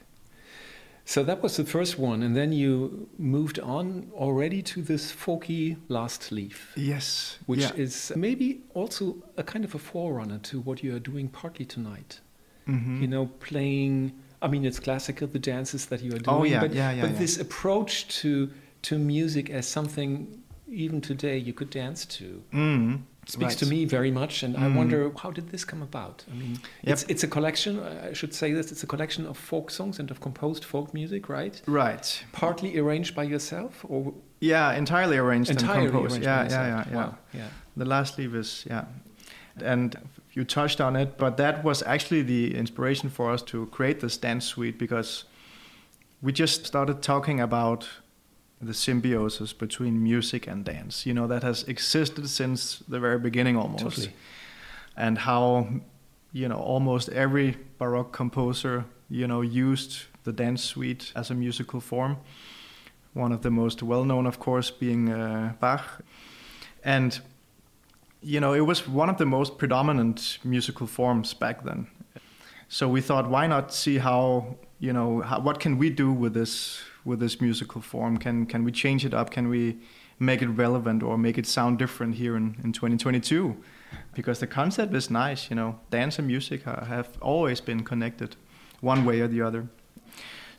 So 1.07 1.23
that 1.25 1.43
was 1.43 1.57
the 1.59 1.65
first 1.65 1.99
one, 1.99 2.23
and 2.23 2.35
then 2.35 2.53
you 2.53 3.09
moved 3.19 3.59
on 3.59 4.11
already 4.15 4.63
to 4.63 4.81
this 4.81 5.13
folky 5.13 5.77
last 5.89 6.33
leaf. 6.33 6.73
Yes, 6.77 7.39
which 7.45 7.61
yeah. 7.61 7.73
is 7.75 8.11
maybe 8.17 8.63
also 8.73 9.17
a 9.37 9.43
kind 9.43 9.67
of 9.67 9.75
a 9.75 9.79
forerunner 9.79 10.39
to 10.39 10.61
what 10.61 10.83
you 10.83 10.97
are 10.97 11.01
doing 11.01 11.29
partly 11.29 11.67
tonight. 11.67 12.21
Mm-hmm. 12.69 13.03
You 13.03 13.09
know, 13.09 13.27
playing. 13.41 14.13
I 14.43 14.49
mean, 14.49 14.65
it's 14.65 14.79
classical 14.79 15.27
the 15.27 15.39
dances 15.39 15.87
that 15.87 16.03
you 16.03 16.11
are 16.15 16.19
doing. 16.19 16.37
Oh 16.37 16.45
yeah, 16.45 16.61
but, 16.61 16.73
yeah, 16.73 16.91
yeah. 16.91 17.03
But 17.03 17.13
yeah. 17.13 17.19
this 17.19 17.39
approach 17.39 18.09
to 18.21 18.51
to 18.83 18.99
music 18.99 19.51
as 19.51 19.67
something 19.67 20.43
even 20.69 21.01
today 21.01 21.39
you 21.39 21.53
could 21.53 21.71
dance 21.71 22.05
to. 22.07 22.43
Mm, 22.53 23.03
speaks 23.27 23.55
right. 23.55 23.59
to 23.59 23.67
me 23.67 23.85
very 23.85 24.11
much, 24.11 24.43
and 24.43 24.55
mm. 24.57 24.63
I 24.63 24.77
wonder 24.77 25.11
how 25.23 25.31
did 25.31 25.49
this 25.51 25.65
come 25.65 25.83
about? 25.83 26.25
I 26.31 26.35
mean, 26.35 26.59
yep. 26.83 26.93
it's 26.93 27.03
it's 27.05 27.23
a 27.23 27.29
collection. 27.29 27.81
I 27.81 28.13
should 28.13 28.35
say 28.35 28.53
this: 28.53 28.73
it's 28.73 28.83
a 28.83 28.87
collection 28.87 29.27
of 29.27 29.37
folk 29.37 29.71
songs 29.71 29.99
and 29.99 30.11
of 30.11 30.21
composed 30.21 30.65
folk 30.65 30.93
music, 30.95 31.29
right? 31.29 31.61
Right. 31.67 32.25
Partly 32.33 32.79
arranged 32.79 33.15
by 33.15 33.25
yourself, 33.25 33.85
or 33.89 34.15
yeah, 34.41 34.73
entirely 34.73 35.17
arranged 35.17 35.51
entirely 35.51 35.87
and 35.87 35.93
composed. 35.93 36.13
Arranged 36.15 36.27
yeah, 36.27 36.49
yeah, 36.49 36.67
yeah, 36.67 36.85
yeah. 36.91 36.97
Wow. 36.97 37.19
yeah. 37.33 37.49
The 37.77 37.85
last 37.85 38.19
leaf 38.19 38.35
is 38.35 38.65
yeah, 38.69 38.85
and 39.63 39.97
you 40.33 40.45
touched 40.45 40.81
on 40.81 40.97
it, 40.97 41.17
but 41.17 41.37
that 41.37 41.63
was 41.63 41.83
actually 41.83 42.23
the 42.23 42.57
inspiration 42.57 43.09
for 43.09 43.31
us 43.31 43.43
to 43.43 43.67
create 43.67 44.01
this 44.01 44.17
dance 44.17 44.45
suite 44.45 44.79
because 44.79 45.25
we 46.21 46.33
just 46.33 46.67
started 46.67 47.03
talking 47.03 47.41
about 47.41 47.89
the 48.61 48.75
symbiosis 48.75 49.53
between 49.53 50.03
music 50.03 50.47
and 50.47 50.65
dance. 50.65 51.07
You 51.07 51.15
know, 51.15 51.27
that 51.27 51.43
has 51.43 51.65
existed 51.65 52.29
since 52.29 52.83
the 52.89 52.99
very 52.99 53.19
beginning 53.19 53.57
almost. 53.57 53.83
Totally. 53.83 54.13
And 54.97 55.19
how, 55.19 55.69
you 56.33 56.49
know, 56.49 56.57
almost 56.57 57.09
every 57.11 57.57
Baroque 57.79 58.13
composer, 58.13 58.85
you 59.11 59.27
know, 59.27 59.43
used 59.43 60.05
the 60.25 60.33
dance 60.33 60.65
suite 60.65 61.13
as 61.15 61.31
a 61.31 61.35
musical 61.35 61.81
form. 61.81 62.17
One 63.13 63.33
of 63.33 63.43
the 63.43 63.51
most 63.51 63.83
well 63.83 64.05
known, 64.05 64.27
of 64.27 64.39
course, 64.39 64.71
being 64.71 65.11
uh, 65.11 65.53
Bach. 65.61 66.03
And, 66.83 67.21
you 68.25 68.41
know, 68.41 68.55
it 68.55 68.61
was 68.61 68.89
one 68.89 69.11
of 69.11 69.19
the 69.19 69.27
most 69.27 69.59
predominant 69.59 70.39
musical 70.43 70.87
forms 70.87 71.35
back 71.35 71.63
then. 71.63 71.87
So 72.69 72.89
we 72.89 73.03
thought, 73.03 73.29
why 73.29 73.47
not 73.47 73.73
see 73.73 73.99
how, 73.99 74.57
you 74.81 74.93
know, 74.93 75.21
how, 75.21 75.41
what 75.41 75.61
can 75.61 75.77
we 75.79 75.91
do 75.91 76.11
with 76.11 76.33
this 76.33 76.81
with 77.05 77.21
this 77.21 77.41
musical 77.41 77.83
form? 77.83 78.17
Can 78.17 78.47
can 78.47 78.65
we 78.65 78.73
change 78.73 79.05
it 79.05 79.13
up? 79.13 79.31
Can 79.31 79.49
we 79.49 79.79
make 80.19 80.41
it 80.41 80.49
relevant 80.49 81.03
or 81.03 81.19
make 81.19 81.37
it 81.37 81.47
sound 81.47 81.79
different 81.79 82.15
here 82.15 82.35
in, 82.37 82.57
in 82.65 82.73
2022? 82.73 83.57
Because 84.15 84.41
the 84.41 84.47
concept 84.47 84.95
is 84.95 85.11
nice, 85.11 85.51
you 85.51 85.57
know. 85.57 85.79
Dance 85.91 86.19
and 86.19 86.27
music 86.27 86.63
have 86.65 87.09
always 87.21 87.61
been 87.61 87.85
connected, 87.85 88.37
one 88.81 89.05
way 89.05 89.21
or 89.21 89.29
the 89.29 89.43
other. 89.43 89.69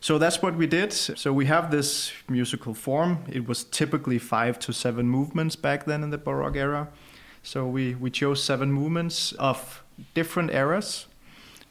So 0.00 0.18
that's 0.18 0.40
what 0.40 0.54
we 0.54 0.66
did. 0.66 0.92
So 0.92 1.32
we 1.32 1.46
have 1.46 1.70
this 1.70 2.12
musical 2.28 2.74
form. 2.74 3.24
It 3.28 3.48
was 3.48 3.64
typically 3.64 4.18
five 4.18 4.58
to 4.60 4.72
seven 4.72 5.08
movements 5.08 5.56
back 5.56 5.84
then 5.84 6.04
in 6.04 6.10
the 6.10 6.18
Baroque 6.18 6.56
era. 6.56 6.88
So 7.46 7.64
we, 7.68 7.94
we 7.94 8.10
chose 8.10 8.42
seven 8.42 8.72
movements 8.72 9.30
of 9.38 9.84
different 10.14 10.50
eras. 10.50 11.06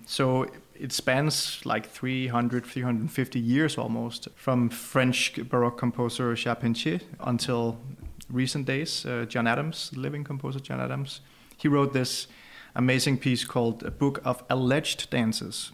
So 0.05 0.47
it 0.73 0.93
spans 0.93 1.65
like 1.65 1.89
300, 1.89 2.65
350 2.65 3.39
years 3.41 3.77
almost, 3.77 4.29
from 4.37 4.69
French 4.69 5.35
Baroque 5.49 5.77
composer 5.77 6.33
Charpentier 6.33 7.01
until 7.19 7.77
recent 8.29 8.65
days. 8.65 9.05
Uh, 9.05 9.25
John 9.27 9.47
Adams, 9.47 9.91
living 9.93 10.23
composer 10.23 10.61
John 10.61 10.79
Adams, 10.79 11.19
he 11.57 11.67
wrote 11.67 11.91
this 11.91 12.27
amazing 12.73 13.17
piece 13.17 13.43
called 13.43 13.83
A 13.83 13.91
Book 13.91 14.21
of 14.23 14.45
Alleged 14.49 15.09
Dances. 15.09 15.73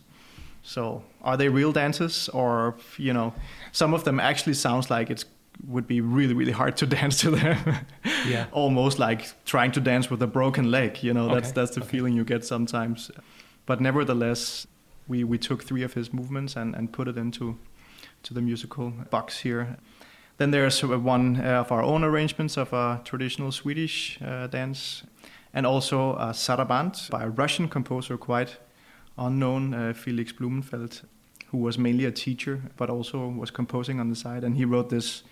So, 0.64 1.04
are 1.22 1.38
they 1.38 1.48
real 1.48 1.72
dances, 1.72 2.28
or 2.30 2.76
you 2.98 3.14
know, 3.14 3.36
some 3.72 3.94
of 3.94 4.04
them 4.04 4.20
actually 4.20 4.56
sounds 4.56 4.90
like 4.90 5.12
it 5.12 5.26
would 5.68 5.88
be 5.88 6.02
really, 6.02 6.34
really 6.34 6.52
hard 6.52 6.78
to 6.78 6.86
dance 7.00 7.20
to 7.20 7.32
them. 7.32 7.86
yeah, 8.28 8.48
almost 8.52 9.00
like 9.00 9.34
trying 9.46 9.72
to 9.74 9.80
dance 9.80 10.10
with 10.10 10.22
a 10.22 10.28
broken 10.28 10.72
leg. 10.72 11.04
You 11.04 11.14
know, 11.14 11.26
okay. 11.26 11.36
that's 11.36 11.52
that's 11.52 11.72
the 11.72 11.82
okay. 11.82 11.90
feeling 11.90 12.14
you 12.14 12.24
get 12.24 12.46
sometimes. 12.46 13.12
But 13.66 13.80
nevertheless, 13.80 14.68
we, 15.08 15.24
we 15.24 15.38
took 15.38 15.64
three 15.64 15.84
of 15.84 15.94
his 15.94 16.12
movements 16.14 16.56
and, 16.56 16.76
and 16.76 16.92
put 16.92 17.08
it 17.08 17.18
into 17.18 17.58
to 18.24 18.34
the 18.34 18.42
musical 18.42 18.92
box 19.10 19.40
here. 19.40 19.78
Then 20.38 20.52
there's 20.52 20.84
one 20.84 21.40
of 21.40 21.72
our 21.72 21.84
own 21.84 22.04
arrangements 22.04 22.58
of 22.58 22.74
a 22.74 23.02
traditional 23.04 23.52
Swedish 23.52 24.20
uh, 24.22 24.48
dance, 24.48 25.04
and 25.54 25.66
also 25.66 26.14
a 26.14 26.34
saraband 26.34 27.10
by 27.10 27.24
a 27.24 27.30
Russian 27.30 27.68
composer, 27.68 28.18
quite 28.18 28.58
unknown, 29.18 29.74
uh, 29.74 29.94
Felix 29.94 30.32
Blumenfeld, 30.32 31.02
who 31.48 31.58
was 31.58 31.78
mainly 31.78 32.06
a 32.06 32.12
teacher 32.12 32.62
but 32.78 32.90
also 32.90 33.28
was 33.28 33.52
composing 33.52 34.00
on 34.00 34.10
the 34.10 34.16
side. 34.16 34.44
And 34.44 34.56
he 34.56 34.66
wrote 34.66 34.90
this 34.90 35.24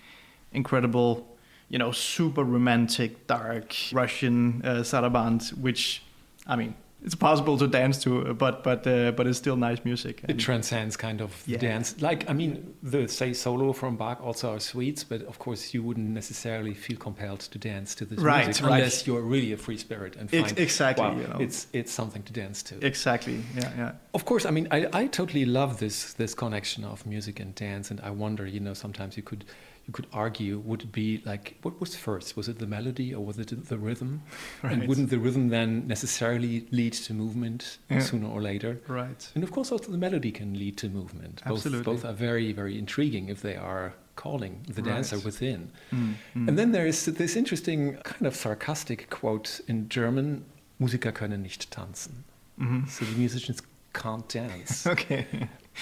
incredible, 0.52 1.26
you 1.68 1.78
know, 1.78 1.92
super 1.92 2.44
romantic, 2.44 3.26
dark 3.26 3.74
Russian 3.92 4.62
uh, 4.64 4.82
saraband, 4.82 5.50
which, 5.58 6.02
I 6.46 6.56
mean, 6.56 6.74
it's 7.02 7.14
possible 7.14 7.56
to 7.58 7.66
dance 7.66 8.02
to, 8.02 8.34
but 8.34 8.62
but 8.62 8.86
uh, 8.86 9.12
but 9.12 9.26
it's 9.26 9.38
still 9.38 9.56
nice 9.56 9.84
music. 9.84 10.22
it 10.28 10.38
transcends 10.38 10.96
kind 10.96 11.20
of 11.20 11.42
yeah. 11.46 11.58
dance. 11.58 12.00
Like 12.00 12.28
I 12.28 12.34
mean, 12.34 12.74
the 12.82 13.08
say 13.08 13.32
solo 13.32 13.72
from 13.72 13.96
Bach 13.96 14.20
also 14.22 14.54
are 14.54 14.60
suites, 14.60 15.02
but 15.04 15.22
of 15.22 15.38
course 15.38 15.72
you 15.72 15.82
wouldn't 15.82 16.10
necessarily 16.10 16.74
feel 16.74 16.98
compelled 16.98 17.40
to 17.40 17.58
dance 17.58 17.94
to 17.96 18.04
this 18.04 18.18
right, 18.18 18.44
music 18.44 18.64
right. 18.64 18.74
unless 18.74 19.06
you're 19.06 19.22
really 19.22 19.52
a 19.52 19.56
free 19.56 19.78
spirit 19.78 20.16
and 20.16 20.30
find 20.30 20.58
exactly 20.58 21.04
wow, 21.04 21.16
you 21.16 21.26
know. 21.26 21.38
it's 21.40 21.68
it's 21.72 21.92
something 21.92 22.22
to 22.24 22.32
dance 22.32 22.62
to. 22.64 22.86
Exactly. 22.86 23.42
Yeah, 23.56 23.70
yeah. 23.76 23.92
Of 24.12 24.24
course, 24.24 24.44
I 24.44 24.50
mean, 24.50 24.68
I 24.70 24.86
I 24.92 25.06
totally 25.06 25.46
love 25.46 25.78
this 25.78 26.12
this 26.14 26.34
connection 26.34 26.84
of 26.84 27.06
music 27.06 27.40
and 27.40 27.54
dance, 27.54 27.90
and 27.90 28.00
I 28.00 28.10
wonder, 28.10 28.46
you 28.46 28.60
know, 28.60 28.74
sometimes 28.74 29.16
you 29.16 29.22
could 29.22 29.44
you 29.90 29.92
could 29.92 30.06
argue 30.12 30.60
would 30.60 30.92
be 30.92 31.20
like 31.24 31.56
what 31.62 31.80
was 31.80 31.96
first 31.96 32.36
was 32.36 32.48
it 32.48 32.60
the 32.60 32.66
melody 32.66 33.12
or 33.12 33.24
was 33.24 33.38
it 33.38 33.50
the 33.68 33.76
rhythm 33.76 34.22
right. 34.62 34.72
and 34.72 34.88
wouldn't 34.88 35.10
the 35.10 35.18
rhythm 35.18 35.48
then 35.48 35.84
necessarily 35.88 36.64
lead 36.70 36.92
to 36.92 37.12
movement 37.12 37.78
yeah. 37.90 37.98
sooner 37.98 38.28
or 38.28 38.40
later 38.40 38.80
right 38.86 39.28
and 39.34 39.42
of 39.42 39.50
course 39.50 39.72
also 39.72 39.90
the 39.90 39.98
melody 39.98 40.30
can 40.30 40.56
lead 40.56 40.76
to 40.76 40.88
movement 40.88 41.42
Absolutely. 41.44 41.82
both, 41.82 42.02
both 42.02 42.10
are 42.10 42.12
very 42.14 42.52
very 42.52 42.78
intriguing 42.78 43.28
if 43.28 43.42
they 43.42 43.56
are 43.56 43.92
calling 44.14 44.64
the 44.68 44.82
right. 44.82 44.92
dancer 44.92 45.18
within 45.18 45.72
mm, 45.92 46.14
mm. 46.36 46.48
and 46.48 46.56
then 46.56 46.70
there 46.70 46.86
is 46.86 47.04
this 47.06 47.34
interesting 47.34 47.96
kind 48.04 48.26
of 48.26 48.36
sarcastic 48.36 49.10
quote 49.10 49.60
in 49.66 49.88
german 49.88 50.44
musiker 50.78 51.10
können 51.10 51.42
nicht 51.42 51.68
tanzen 51.72 52.22
mm-hmm. 52.60 52.86
so 52.86 53.04
the 53.04 53.16
musicians 53.18 53.60
can't 53.92 54.28
dance 54.28 54.86
okay 54.94 55.26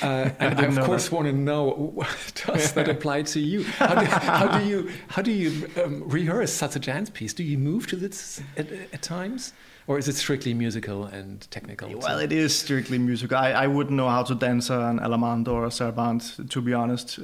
Uh, 0.02 0.30
and 0.38 0.60
I, 0.60 0.64
of 0.64 0.78
course, 0.80 1.08
that. 1.08 1.14
want 1.14 1.26
to 1.26 1.32
know 1.32 2.04
does 2.46 2.72
that 2.72 2.88
apply 2.88 3.22
to 3.22 3.40
you? 3.40 3.64
How 3.64 3.94
do, 3.94 4.04
how 4.06 4.58
do 4.58 4.64
you 4.64 4.90
how 5.08 5.22
do 5.22 5.32
you 5.32 5.68
um, 5.82 6.08
rehearse 6.08 6.52
such 6.52 6.76
a 6.76 6.78
dance 6.78 7.10
piece? 7.10 7.32
Do 7.32 7.42
you 7.42 7.58
move 7.58 7.86
to 7.88 7.96
this 7.96 8.40
at, 8.56 8.70
at 8.70 9.02
times? 9.02 9.52
or 9.88 9.98
is 9.98 10.06
it 10.06 10.14
strictly 10.14 10.54
musical 10.54 11.04
and 11.06 11.50
technical? 11.50 11.88
Well, 11.98 12.18
it 12.18 12.30
is 12.30 12.54
strictly 12.54 12.98
musical. 12.98 13.38
I, 13.38 13.52
I 13.52 13.66
wouldn't 13.66 13.96
know 13.96 14.08
how 14.08 14.22
to 14.22 14.34
dance 14.34 14.68
an 14.68 15.00
Allemande 15.00 15.48
or 15.48 15.64
a 15.64 15.70
Sarabande, 15.70 16.48
to 16.50 16.60
be 16.60 16.74
honest. 16.74 17.18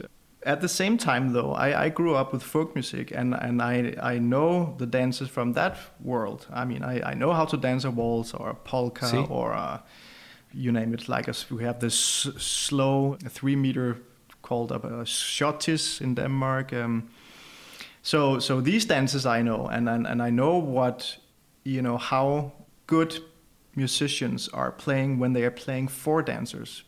At 0.44 0.62
the 0.62 0.68
same 0.68 0.96
time, 0.96 1.34
though, 1.34 1.52
I, 1.52 1.84
I 1.84 1.88
grew 1.90 2.14
up 2.14 2.32
with 2.32 2.42
folk 2.42 2.74
music 2.74 3.12
and, 3.14 3.34
and 3.34 3.60
I, 3.62 3.94
I 4.02 4.18
know 4.18 4.74
the 4.78 4.86
dances 4.86 5.28
from 5.28 5.52
that 5.52 5.76
world. 6.00 6.46
I 6.52 6.64
mean, 6.64 6.82
I, 6.82 7.10
I 7.10 7.14
know 7.14 7.34
how 7.34 7.44
to 7.44 7.56
dance 7.56 7.84
a 7.84 7.90
waltz 7.90 8.32
or 8.32 8.48
a 8.48 8.54
polka 8.54 9.08
See? 9.08 9.26
or 9.28 9.52
a, 9.52 9.82
you 10.54 10.72
name 10.72 10.94
it. 10.94 11.08
Like 11.08 11.28
us, 11.28 11.50
we 11.50 11.64
have 11.64 11.80
this 11.80 11.94
slow 11.94 13.16
three 13.28 13.56
meter 13.56 13.96
called 14.42 14.72
a, 14.72 14.76
a 14.76 15.04
schottis 15.04 16.00
in 16.00 16.14
Denmark. 16.14 16.72
Um, 16.72 17.08
so 18.02 18.38
so 18.38 18.60
these 18.60 18.84
dances 18.84 19.24
I 19.26 19.42
know, 19.42 19.66
and, 19.66 19.88
and 19.88 20.06
and 20.06 20.22
I 20.22 20.30
know 20.30 20.58
what 20.58 21.18
you 21.64 21.82
know 21.82 21.98
how 21.98 22.52
good 22.86 23.18
musicians 23.76 24.48
are 24.48 24.70
playing 24.70 25.18
when 25.18 25.32
they 25.32 25.44
are 25.44 25.50
playing 25.50 25.88
for 25.88 26.22
dancers. 26.22 26.84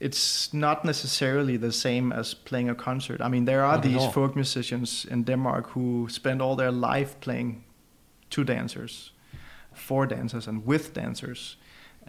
It's 0.00 0.54
not 0.54 0.84
necessarily 0.84 1.56
the 1.56 1.72
same 1.72 2.12
as 2.12 2.34
playing 2.34 2.70
a 2.70 2.74
concert. 2.74 3.20
I 3.20 3.28
mean, 3.28 3.46
there 3.46 3.64
are 3.64 3.74
not 3.74 3.82
these 3.82 4.06
folk 4.12 4.36
musicians 4.36 5.04
in 5.10 5.24
Denmark 5.24 5.70
who 5.70 6.08
spend 6.08 6.40
all 6.40 6.56
their 6.56 6.70
life 6.70 7.16
playing 7.20 7.64
to 8.30 8.44
dancers, 8.44 9.12
for 9.74 10.06
dancers, 10.06 10.46
and 10.46 10.64
with 10.64 10.92
dancers. 10.94 11.56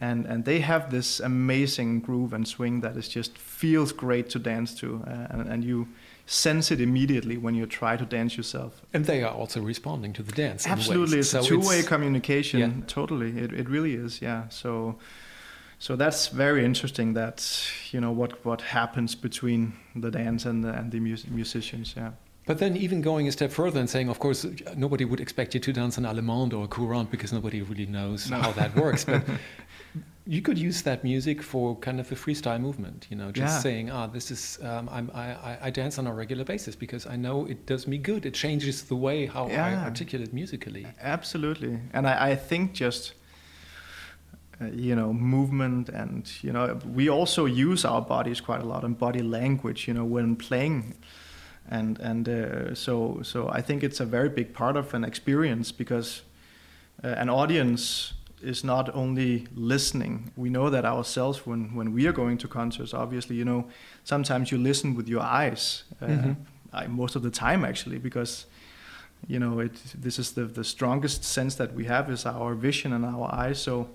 And, 0.02 0.26
and 0.26 0.46
they 0.46 0.62
have 0.62 0.92
this 0.92 1.20
amazing 1.20 2.00
groove 2.00 2.32
and 2.32 2.48
swing 2.48 2.82
that 2.82 2.96
is 2.96 3.10
just 3.10 3.38
feels 3.38 3.92
great 3.92 4.30
to 4.30 4.40
dance 4.40 4.74
to, 4.76 5.04
uh, 5.06 5.28
and, 5.30 5.48
and 5.50 5.64
you 5.64 5.88
sense 6.26 6.72
it 6.72 6.80
immediately 6.80 7.38
when 7.38 7.56
you 7.56 7.66
try 7.66 7.98
to 7.98 8.06
dance 8.06 8.38
yourself. 8.38 8.82
And 8.94 9.06
they 9.06 9.24
are 9.24 9.34
also 9.34 9.62
responding 9.62 10.14
to 10.14 10.24
the 10.24 10.32
dance. 10.32 10.68
Absolutely, 10.68 11.20
it's 11.20 11.30
so 11.30 11.40
a 11.40 11.44
two-way 11.44 11.84
communication. 11.84 12.60
Yeah. 12.60 12.86
Totally, 12.88 13.38
it 13.38 13.52
it 13.52 13.68
really 13.68 13.96
is. 13.96 14.22
Yeah. 14.22 14.48
So, 14.50 14.96
so 15.80 15.96
that's 15.96 16.28
very 16.28 16.64
interesting. 16.64 17.16
That 17.16 17.70
you 17.92 18.00
know 18.00 18.12
what 18.12 18.46
what 18.46 18.62
happens 18.62 19.16
between 19.16 19.74
the 19.96 20.12
dance 20.12 20.46
and 20.46 20.64
the 20.64 20.70
and 20.70 20.92
the 20.92 21.00
mus- 21.00 21.28
musicians. 21.28 21.96
Yeah. 21.98 22.12
But 22.50 22.58
then, 22.58 22.76
even 22.78 23.02
going 23.02 23.28
a 23.28 23.32
step 23.32 23.52
further 23.52 23.80
and 23.80 23.88
saying, 23.88 24.10
of 24.10 24.18
course, 24.18 24.44
nobody 24.76 25.06
would 25.06 25.20
expect 25.20 25.54
you 25.54 25.60
to 25.60 25.72
dance 25.72 26.00
an 26.00 26.06
allemande 26.06 26.54
or 26.54 26.64
a 26.64 26.68
courante 26.68 27.12
because 27.12 27.32
nobody 27.32 27.62
really 27.62 27.86
knows 27.86 28.32
no. 28.32 28.40
how 28.40 28.52
that 28.54 28.76
works. 28.76 29.06
But 29.06 29.22
you 30.26 30.42
could 30.42 30.58
use 30.58 30.82
that 30.82 31.04
music 31.04 31.44
for 31.44 31.76
kind 31.76 32.00
of 32.00 32.12
a 32.12 32.16
freestyle 32.16 32.60
movement, 32.60 33.06
you 33.12 33.18
know, 33.18 33.32
just 33.32 33.54
yeah. 33.54 33.60
saying, 33.60 33.92
ah, 33.92 34.08
this 34.08 34.32
is, 34.32 34.58
um, 34.64 34.90
i 35.14 35.58
I, 35.62 35.70
dance 35.70 36.00
on 36.00 36.08
a 36.08 36.14
regular 36.22 36.44
basis 36.44 36.76
because 36.76 37.06
I 37.06 37.18
know 37.18 37.46
it 37.46 37.68
does 37.68 37.86
me 37.86 38.00
good. 38.00 38.26
It 38.26 38.34
changes 38.34 38.82
the 38.82 38.96
way 38.96 39.28
how 39.28 39.48
yeah. 39.48 39.68
I 39.68 39.76
articulate 39.86 40.34
musically. 40.34 40.88
Absolutely. 41.02 41.80
And 41.94 42.08
I, 42.08 42.32
I 42.32 42.36
think 42.36 42.74
just, 42.74 43.14
uh, 44.60 44.66
you 44.74 44.96
know, 44.96 45.14
movement 45.14 45.90
and, 45.90 46.28
you 46.42 46.52
know, 46.52 46.80
we 46.84 47.10
also 47.10 47.46
use 47.46 47.86
our 47.86 48.02
bodies 48.02 48.42
quite 48.42 48.62
a 48.62 48.66
lot 48.66 48.84
and 48.84 48.98
body 48.98 49.22
language, 49.22 49.88
you 49.88 49.94
know, 49.94 50.04
when 50.04 50.36
playing. 50.36 50.96
And, 51.70 52.00
and 52.00 52.28
uh, 52.28 52.76
so, 52.76 53.22
so 53.22 53.50
I 53.50 53.62
think 53.62 53.84
it's 53.84 54.00
a 54.00 54.06
very 54.06 54.30
big 54.30 54.54
part 54.54 54.76
of 54.76 54.94
an 54.94 55.04
experience 55.04 55.72
because 55.72 56.24
uh, 57.04 57.10
an 57.10 57.30
audience 57.30 58.14
is 58.42 58.64
not 58.64 58.94
only 58.96 59.48
listening. 59.56 60.32
We 60.36 60.50
know 60.50 60.70
that 60.70 60.86
ourselves 60.86 61.46
when, 61.46 61.76
when 61.76 61.94
we 61.94 62.08
are 62.08 62.12
going 62.12 62.38
to 62.40 62.48
concerts, 62.48 62.94
obviously, 62.94 63.36
you 63.36 63.46
know, 63.46 63.66
sometimes 64.04 64.52
you 64.52 64.58
listen 64.58 64.96
with 64.96 65.08
your 65.08 65.22
eyes, 65.22 65.84
uh, 66.02 66.06
mm-hmm. 66.06 66.32
I, 66.74 66.88
most 66.88 67.16
of 67.16 67.22
the 67.22 67.30
time 67.30 67.64
actually, 67.64 68.00
because, 68.00 68.46
you 69.28 69.40
know, 69.40 69.60
it, 69.60 69.74
this 69.94 70.18
is 70.18 70.32
the, 70.32 70.46
the 70.46 70.64
strongest 70.64 71.24
sense 71.24 71.56
that 71.56 71.74
we 71.74 71.86
have 71.86 72.10
is 72.10 72.26
our 72.26 72.56
vision 72.56 72.94
and 72.94 73.06
our 73.06 73.34
eyes. 73.34 73.62
So, 73.62 73.90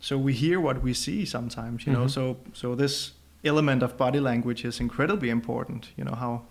so 0.00 0.16
we 0.16 0.32
hear 0.32 0.60
what 0.60 0.82
we 0.82 0.94
see 0.94 1.24
sometimes, 1.24 1.86
you 1.86 1.92
mm-hmm. 1.92 2.02
know, 2.02 2.08
so, 2.08 2.36
so 2.52 2.74
this 2.74 3.12
element 3.44 3.82
of 3.82 3.96
body 3.96 4.20
language 4.20 4.64
is 4.64 4.80
incredibly 4.80 5.28
important, 5.28 5.90
you 5.96 6.04
know, 6.04 6.14
how, 6.14 6.42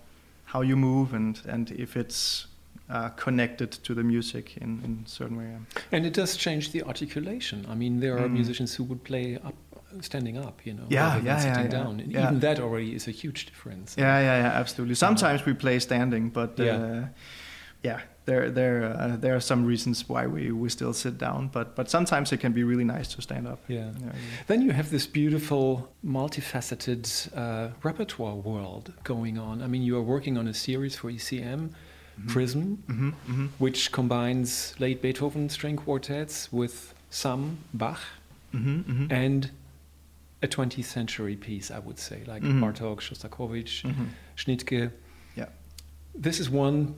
how 0.45 0.61
you 0.61 0.75
move 0.75 1.13
and, 1.13 1.41
and 1.47 1.71
if 1.71 1.97
it's 1.97 2.47
uh, 2.89 3.09
connected 3.09 3.71
to 3.71 3.93
the 3.93 4.03
music 4.03 4.57
in, 4.57 4.81
in 4.83 5.03
certain 5.05 5.37
way. 5.37 5.57
And 5.91 6.05
it 6.05 6.13
does 6.13 6.37
change 6.37 6.71
the 6.71 6.83
articulation. 6.83 7.65
I 7.69 7.75
mean, 7.75 7.99
there 7.99 8.17
are 8.17 8.27
mm. 8.27 8.33
musicians 8.33 8.75
who 8.75 8.83
would 8.85 9.03
play 9.03 9.37
up, 9.43 9.55
standing 10.01 10.37
up, 10.37 10.61
you 10.65 10.73
know, 10.73 10.85
yeah, 10.89 11.13
rather 11.13 11.25
yeah, 11.25 11.37
sitting 11.37 11.63
yeah, 11.63 11.67
down. 11.67 11.99
And 11.99 12.11
yeah. 12.11 12.23
even 12.23 12.39
that 12.41 12.59
already 12.59 12.93
is 12.95 13.07
a 13.07 13.11
huge 13.11 13.47
difference. 13.47 13.95
Yeah, 13.97 14.19
yeah, 14.19 14.41
yeah, 14.41 14.59
absolutely. 14.59 14.95
Sometimes 14.95 15.45
we 15.45 15.53
play 15.53 15.79
standing, 15.79 16.29
but 16.29 16.59
yeah, 16.59 16.75
uh, 16.75 17.05
yeah 17.81 18.01
there 18.25 18.49
there 18.49 18.85
uh, 18.85 19.15
there 19.17 19.35
are 19.35 19.39
some 19.39 19.65
reasons 19.65 20.09
why 20.09 20.25
we, 20.27 20.51
we 20.51 20.69
still 20.69 20.93
sit 20.93 21.17
down, 21.17 21.47
but 21.47 21.75
but 21.75 21.89
sometimes 21.89 22.31
it 22.31 22.39
can 22.39 22.51
be 22.51 22.63
really 22.63 22.83
nice 22.83 23.07
to 23.15 23.21
stand 23.21 23.47
up. 23.47 23.59
Yeah. 23.67 23.91
yeah. 24.01 24.11
Then 24.47 24.61
you 24.61 24.71
have 24.71 24.89
this 24.89 25.05
beautiful, 25.05 25.89
multifaceted 26.03 27.05
uh, 27.37 27.69
repertoire 27.83 28.35
world 28.35 28.93
going 29.03 29.37
on. 29.37 29.61
I 29.61 29.67
mean, 29.67 29.83
you 29.83 29.95
are 29.97 30.01
working 30.01 30.37
on 30.37 30.47
a 30.47 30.53
series 30.53 30.95
for 30.95 31.11
ECM 31.11 31.69
mm-hmm. 31.69 32.27
Prism, 32.27 32.83
mm-hmm. 32.89 33.09
Mm-hmm. 33.09 33.45
which 33.59 33.91
combines 33.91 34.73
late 34.79 35.01
Beethoven 35.01 35.49
string 35.49 35.75
quartets 35.77 36.51
with 36.51 36.93
some 37.09 37.59
Bach 37.73 37.99
mm-hmm, 38.53 38.79
mm-hmm. 38.79 39.13
and 39.13 39.51
a 40.41 40.47
20th 40.47 40.85
century 40.85 41.35
piece, 41.35 41.71
I 41.71 41.79
would 41.79 41.99
say, 41.99 42.23
like 42.25 42.41
mm-hmm. 42.41 42.63
Bartok, 42.63 42.99
Shostakovich, 42.99 43.83
Schnittke. 44.35 44.91
Yeah. 45.35 45.45
This 46.13 46.39
is 46.39 46.49
one 46.49 46.95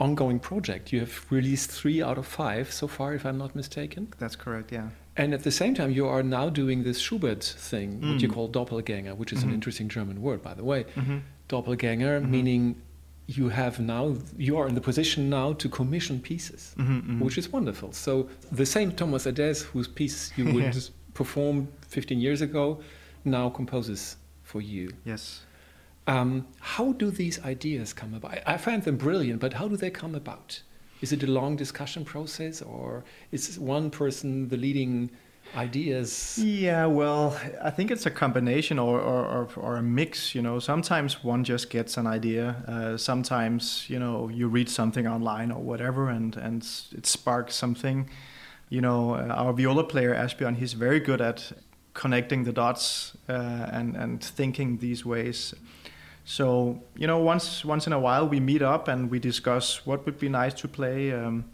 ongoing 0.00 0.38
project. 0.38 0.92
You 0.92 1.00
have 1.00 1.26
released 1.30 1.70
three 1.70 2.02
out 2.02 2.18
of 2.18 2.26
five 2.26 2.72
so 2.72 2.86
far, 2.86 3.14
if 3.14 3.24
I'm 3.26 3.38
not 3.38 3.54
mistaken. 3.54 4.12
That's 4.18 4.36
correct, 4.36 4.72
yeah. 4.72 4.88
And 5.16 5.34
at 5.34 5.42
the 5.42 5.50
same 5.50 5.74
time, 5.74 5.90
you 5.90 6.06
are 6.06 6.22
now 6.22 6.48
doing 6.48 6.84
this 6.84 7.00
Schubert 7.00 7.42
thing, 7.42 8.00
mm. 8.00 8.12
what 8.12 8.22
you 8.22 8.28
call 8.28 8.48
Doppelgänger, 8.48 9.16
which 9.16 9.32
is 9.32 9.40
mm-hmm. 9.40 9.48
an 9.48 9.54
interesting 9.54 9.88
German 9.88 10.22
word, 10.22 10.42
by 10.42 10.54
the 10.54 10.64
way. 10.64 10.84
Mm-hmm. 10.94 11.18
Doppelgänger, 11.48 12.20
mm-hmm. 12.20 12.30
meaning 12.30 12.82
you 13.28 13.50
have 13.50 13.78
now 13.78 14.16
you 14.38 14.56
are 14.56 14.66
in 14.66 14.74
the 14.74 14.80
position 14.80 15.28
now 15.28 15.52
to 15.52 15.68
commission 15.68 16.18
pieces 16.18 16.74
mm-hmm, 16.78 16.96
mm-hmm. 16.96 17.20
which 17.20 17.36
is 17.36 17.52
wonderful 17.52 17.92
so 17.92 18.26
the 18.52 18.64
same 18.64 18.90
thomas 18.90 19.26
adès 19.26 19.62
whose 19.64 19.86
piece 19.86 20.32
you 20.36 20.46
would 20.50 20.90
perform 21.14 21.68
15 21.88 22.18
years 22.18 22.40
ago 22.40 22.80
now 23.26 23.50
composes 23.50 24.16
for 24.42 24.62
you 24.62 24.90
yes 25.04 25.42
um, 26.08 26.46
how 26.58 26.92
do 26.92 27.10
these 27.10 27.40
ideas 27.44 27.92
come 27.92 28.14
about 28.14 28.38
I, 28.46 28.56
find 28.56 28.82
them 28.82 28.96
brilliant 28.96 29.40
but 29.40 29.52
how 29.52 29.68
do 29.68 29.76
they 29.76 29.90
come 29.90 30.14
about 30.14 30.62
is 31.00 31.12
it 31.12 31.22
a 31.22 31.26
long 31.26 31.54
discussion 31.54 32.04
process 32.04 32.62
or 32.62 33.04
is 33.30 33.58
one 33.58 33.90
person 33.90 34.48
the 34.48 34.56
leading 34.56 35.10
ideas? 35.56 36.38
Yeah, 36.38 36.86
well, 36.86 37.38
I 37.62 37.70
think 37.70 37.90
it's 37.90 38.06
a 38.06 38.10
combination 38.10 38.78
or, 38.78 39.00
or, 39.00 39.48
or, 39.56 39.76
a 39.76 39.82
mix. 39.82 40.34
You 40.34 40.42
know, 40.42 40.58
sometimes 40.58 41.24
one 41.24 41.44
just 41.44 41.70
gets 41.70 41.96
an 41.96 42.06
idea. 42.06 42.56
Uh, 42.66 42.96
sometimes, 42.96 43.88
you 43.88 43.98
know, 43.98 44.28
you 44.28 44.48
read 44.48 44.68
something 44.68 45.06
online 45.06 45.50
or 45.50 45.62
whatever, 45.62 46.08
and 46.08 46.36
and 46.36 46.62
it 46.92 47.06
sparks 47.06 47.54
something. 47.54 48.08
You 48.68 48.80
know, 48.80 49.14
uh, 49.14 49.28
our 49.28 49.52
viola 49.52 49.84
player 49.84 50.14
Asbjørn, 50.14 50.56
he's 50.56 50.74
very 50.74 51.00
good 51.00 51.20
at 51.20 51.52
connecting 51.94 52.44
the 52.44 52.52
dots 52.52 53.16
uh, 53.28 53.32
and 53.72 53.96
and 53.96 54.22
thinking 54.22 54.78
these 54.78 55.04
ways. 55.06 55.54
So 56.28 56.82
you 56.94 57.06
know, 57.06 57.20
once 57.20 57.64
once 57.64 57.86
in 57.86 57.94
a 57.94 57.98
while 57.98 58.28
we 58.28 58.38
meet 58.38 58.60
up 58.60 58.86
and 58.86 59.10
we 59.10 59.18
discuss 59.18 59.86
what 59.86 60.04
would 60.04 60.18
be 60.18 60.28
nice 60.28 60.52
to 60.60 60.68
play. 60.68 61.10
Um, 61.10 61.46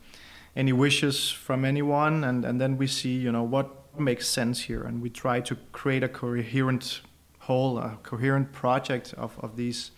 any 0.56 0.72
wishes 0.72 1.30
from 1.30 1.64
anyone 1.64 2.24
and, 2.24 2.44
and 2.44 2.60
then 2.60 2.76
we 2.76 2.88
see 2.88 3.14
you 3.14 3.30
know 3.30 3.44
what 3.44 3.68
makes 3.96 4.26
sense 4.26 4.62
here, 4.62 4.82
and 4.82 5.00
we 5.00 5.10
try 5.10 5.38
to 5.42 5.56
create 5.70 6.02
a 6.02 6.08
coherent 6.08 7.02
whole, 7.38 7.78
a 7.78 7.98
coherent 8.02 8.50
project 8.50 9.14
of, 9.16 9.38
of 9.38 9.54
these 9.54 9.92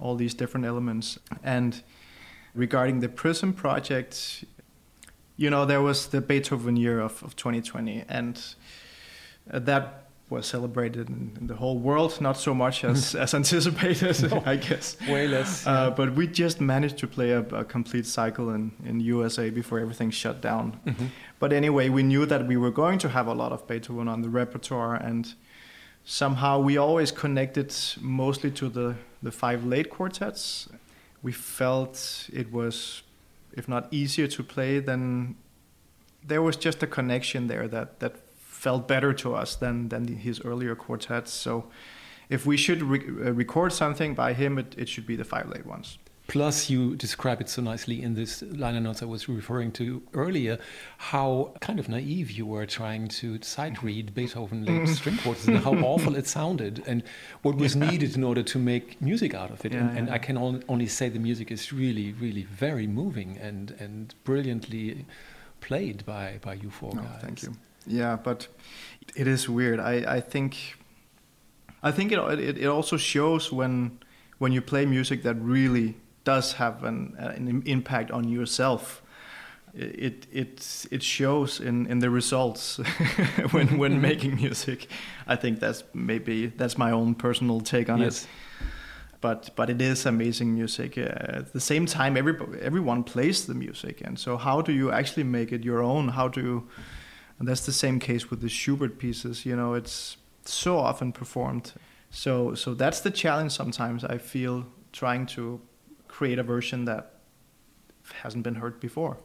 all 0.00 0.16
these 0.16 0.32
different 0.32 0.64
elements. 0.64 1.18
And 1.44 1.82
regarding 2.54 3.00
the 3.00 3.10
Prism 3.10 3.52
project, 3.52 4.42
you 5.36 5.50
know, 5.50 5.66
there 5.66 5.82
was 5.82 6.06
the 6.06 6.22
Beethoven 6.22 6.76
year 6.76 6.98
of, 6.98 7.22
of 7.22 7.36
2020, 7.36 8.06
and 8.08 8.42
that 9.46 10.07
was 10.30 10.46
celebrated 10.46 11.08
in, 11.08 11.36
in, 11.40 11.46
the 11.46 11.56
whole 11.56 11.78
world, 11.78 12.20
not 12.20 12.36
so 12.36 12.54
much 12.54 12.84
as, 12.84 13.14
as 13.24 13.32
anticipated, 13.34 14.30
no, 14.30 14.42
I 14.46 14.56
guess. 14.56 14.96
Way 15.08 15.26
less. 15.26 15.66
Uh, 15.66 15.70
yeah. 15.70 15.76
Uh, 15.78 15.90
but 15.90 16.14
we 16.14 16.26
just 16.26 16.60
managed 16.60 16.98
to 16.98 17.06
play 17.06 17.30
a, 17.30 17.40
a, 17.40 17.64
complete 17.64 18.06
cycle 18.06 18.50
in, 18.50 18.72
in 18.84 19.00
USA 19.00 19.48
before 19.50 19.78
everything 19.80 20.10
shut 20.10 20.40
down. 20.40 20.78
Mm-hmm. 20.86 21.06
But 21.38 21.52
anyway, 21.52 21.88
we 21.88 22.02
knew 22.02 22.26
that 22.26 22.46
we 22.46 22.56
were 22.56 22.70
going 22.70 22.98
to 22.98 23.08
have 23.08 23.26
a 23.26 23.34
lot 23.34 23.52
of 23.52 23.66
Beethoven 23.66 24.08
on 24.08 24.20
the 24.20 24.28
repertoire, 24.28 24.96
and 24.96 25.34
somehow 26.04 26.60
we 26.60 26.76
always 26.76 27.10
connected 27.10 27.74
mostly 28.00 28.50
to 28.50 28.68
the, 28.68 28.96
the 29.22 29.30
five 29.30 29.64
late 29.64 29.88
quartets. 29.88 30.68
We 31.22 31.32
felt 31.32 32.28
it 32.32 32.52
was, 32.52 33.02
if 33.52 33.66
not 33.66 33.88
easier 33.90 34.26
to 34.26 34.42
play, 34.42 34.78
then 34.78 35.36
there 36.22 36.42
was 36.42 36.56
just 36.56 36.82
a 36.82 36.86
connection 36.86 37.46
there 37.46 37.66
that, 37.68 38.00
that 38.00 38.16
felt 38.58 38.88
better 38.88 39.12
to 39.12 39.34
us 39.34 39.54
than 39.54 39.88
than 39.88 40.04
his 40.08 40.40
earlier 40.44 40.74
quartets. 40.74 41.32
So 41.32 41.52
if 42.28 42.44
we 42.44 42.56
should 42.56 42.82
re- 42.82 43.06
uh, 43.26 43.32
record 43.32 43.72
something 43.72 44.14
by 44.14 44.32
him, 44.32 44.58
it, 44.58 44.74
it 44.76 44.88
should 44.88 45.06
be 45.06 45.16
the 45.16 45.24
five 45.24 45.48
late 45.48 45.66
ones. 45.66 45.98
Plus, 46.26 46.68
you 46.68 46.94
describe 46.94 47.40
it 47.40 47.48
so 47.48 47.62
nicely 47.62 48.02
in 48.02 48.12
this 48.14 48.42
liner 48.42 48.80
notes 48.80 49.02
I 49.02 49.06
was 49.06 49.30
referring 49.30 49.72
to 49.72 50.02
earlier, 50.12 50.58
how 50.98 51.54
kind 51.60 51.78
of 51.78 51.88
naive 51.88 52.30
you 52.30 52.44
were 52.44 52.66
trying 52.66 53.08
to 53.20 53.40
sight 53.40 53.82
read 53.82 54.14
Beethoven 54.14 54.66
late 54.66 54.88
string 54.98 55.16
quartets 55.16 55.46
and 55.46 55.56
how 55.56 55.72
awful 55.76 56.16
it 56.16 56.26
sounded 56.26 56.82
and 56.86 57.02
what 57.40 57.54
was 57.56 57.74
yeah. 57.74 57.90
needed 57.90 58.14
in 58.14 58.24
order 58.24 58.42
to 58.42 58.58
make 58.58 59.00
music 59.00 59.32
out 59.32 59.50
of 59.50 59.64
it. 59.64 59.72
Yeah, 59.72 59.78
and, 59.78 59.90
yeah. 59.90 59.98
and, 59.98 60.10
I 60.10 60.18
can 60.18 60.36
only 60.68 60.86
say 60.86 61.08
the 61.08 61.18
music 61.18 61.50
is 61.50 61.72
really, 61.72 62.12
really 62.12 62.42
very 62.42 62.86
moving 62.86 63.38
and, 63.38 63.70
and 63.78 64.14
brilliantly 64.24 65.06
played 65.60 66.04
by, 66.04 66.40
by 66.42 66.54
you 66.54 66.68
four 66.68 66.92
guys. 66.92 67.06
Oh, 67.08 67.18
thank 67.22 67.42
you. 67.42 67.54
Yeah, 67.88 68.16
but 68.16 68.48
it 69.16 69.26
is 69.26 69.48
weird. 69.48 69.80
I, 69.80 70.16
I 70.16 70.20
think 70.20 70.76
I 71.82 71.90
think 71.90 72.12
it, 72.12 72.18
it, 72.18 72.58
it 72.58 72.66
also 72.66 72.96
shows 72.96 73.52
when 73.52 73.98
when 74.38 74.52
you 74.52 74.62
play 74.62 74.86
music 74.86 75.22
that 75.22 75.36
really 75.40 75.96
does 76.24 76.54
have 76.54 76.84
an, 76.84 77.14
an 77.18 77.62
impact 77.66 78.10
on 78.10 78.28
yourself. 78.28 79.02
It 79.74 80.26
it 80.32 80.86
it 80.90 81.02
shows 81.02 81.60
in, 81.60 81.86
in 81.86 81.98
the 82.00 82.10
results 82.10 82.76
when 83.50 83.78
when 83.78 84.00
making 84.00 84.36
music. 84.36 84.88
I 85.26 85.36
think 85.36 85.60
that's 85.60 85.84
maybe 85.94 86.46
that's 86.46 86.76
my 86.78 86.90
own 86.90 87.14
personal 87.14 87.60
take 87.60 87.88
on 87.88 88.00
yes. 88.00 88.24
it. 88.24 88.28
But 89.20 89.50
but 89.56 89.70
it 89.70 89.80
is 89.80 90.06
amazing 90.06 90.54
music. 90.54 90.96
Uh, 90.98 91.38
at 91.40 91.52
the 91.52 91.60
same 91.60 91.86
time, 91.86 92.16
every 92.16 92.34
everyone 92.60 93.04
plays 93.04 93.46
the 93.46 93.54
music, 93.54 94.00
and 94.06 94.18
so 94.18 94.36
how 94.36 94.62
do 94.62 94.72
you 94.72 94.90
actually 94.90 95.24
make 95.24 95.52
it 95.52 95.64
your 95.64 95.82
own? 95.82 96.08
How 96.08 96.28
do 96.28 96.40
you, 96.40 96.68
and 97.38 97.46
that's 97.46 97.64
the 97.66 97.72
same 97.72 97.98
case 98.00 98.30
with 98.30 98.40
the 98.40 98.48
Schubert 98.48 98.98
pieces. 98.98 99.46
You 99.46 99.56
know, 99.56 99.74
it's 99.74 100.16
so 100.44 100.78
often 100.78 101.12
performed. 101.12 101.72
So 102.10 102.54
so 102.54 102.74
that's 102.74 103.00
the 103.00 103.10
challenge. 103.10 103.52
Sometimes 103.52 104.04
I 104.04 104.18
feel 104.18 104.66
trying 104.92 105.26
to 105.26 105.60
create 106.08 106.38
a 106.38 106.42
version 106.42 106.84
that 106.86 107.14
hasn't 108.22 108.42
been 108.42 108.56
heard 108.56 108.80
before. 108.80 109.18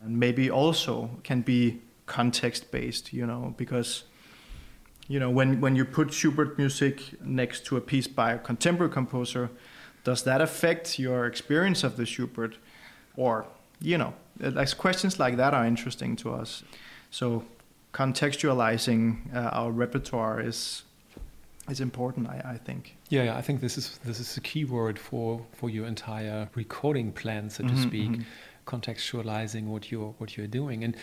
And 0.00 0.18
maybe 0.18 0.50
also 0.50 1.10
can 1.22 1.42
be 1.42 1.80
context 2.06 2.70
based, 2.70 3.12
you 3.12 3.26
know, 3.26 3.54
because 3.56 4.04
you 5.06 5.20
know 5.20 5.30
when, 5.30 5.60
when 5.60 5.76
you 5.76 5.84
put 5.84 6.12
Schubert 6.12 6.58
music 6.58 7.20
next 7.22 7.66
to 7.66 7.76
a 7.76 7.80
piece 7.80 8.06
by 8.06 8.32
a 8.32 8.38
contemporary 8.38 8.92
composer, 8.92 9.50
does 10.04 10.22
that 10.22 10.40
affect 10.40 10.98
your 10.98 11.26
experience 11.26 11.84
of 11.84 11.96
the 11.96 12.06
Schubert? 12.06 12.56
Or, 13.16 13.46
you 13.80 13.98
know, 13.98 14.14
uh, 14.42 14.50
like 14.50 14.76
questions 14.78 15.18
like 15.18 15.36
that 15.36 15.52
are 15.52 15.66
interesting 15.66 16.16
to 16.16 16.32
us. 16.32 16.62
So 17.10 17.44
contextualizing 17.92 19.34
uh, 19.34 19.50
our 19.52 19.70
repertoire 19.70 20.40
is 20.40 20.82
is 21.70 21.80
important. 21.80 22.28
I, 22.28 22.52
I 22.54 22.58
think. 22.58 22.96
Yeah, 23.08 23.24
yeah, 23.24 23.36
I 23.36 23.42
think 23.42 23.60
this 23.60 23.76
is 23.78 23.98
this 24.04 24.20
is 24.20 24.34
the 24.34 24.40
key 24.40 24.64
word 24.64 24.98
for 24.98 25.44
for 25.52 25.70
your 25.70 25.86
entire 25.86 26.48
recording 26.54 27.12
plan, 27.12 27.50
so 27.50 27.64
to 27.64 27.70
mm-hmm, 27.70 27.82
speak, 27.82 28.10
mm-hmm. 28.10 28.22
contextualizing 28.66 29.64
what 29.64 29.90
you're 29.90 30.14
what 30.18 30.36
you're 30.36 30.46
doing, 30.46 30.84
and 30.84 30.96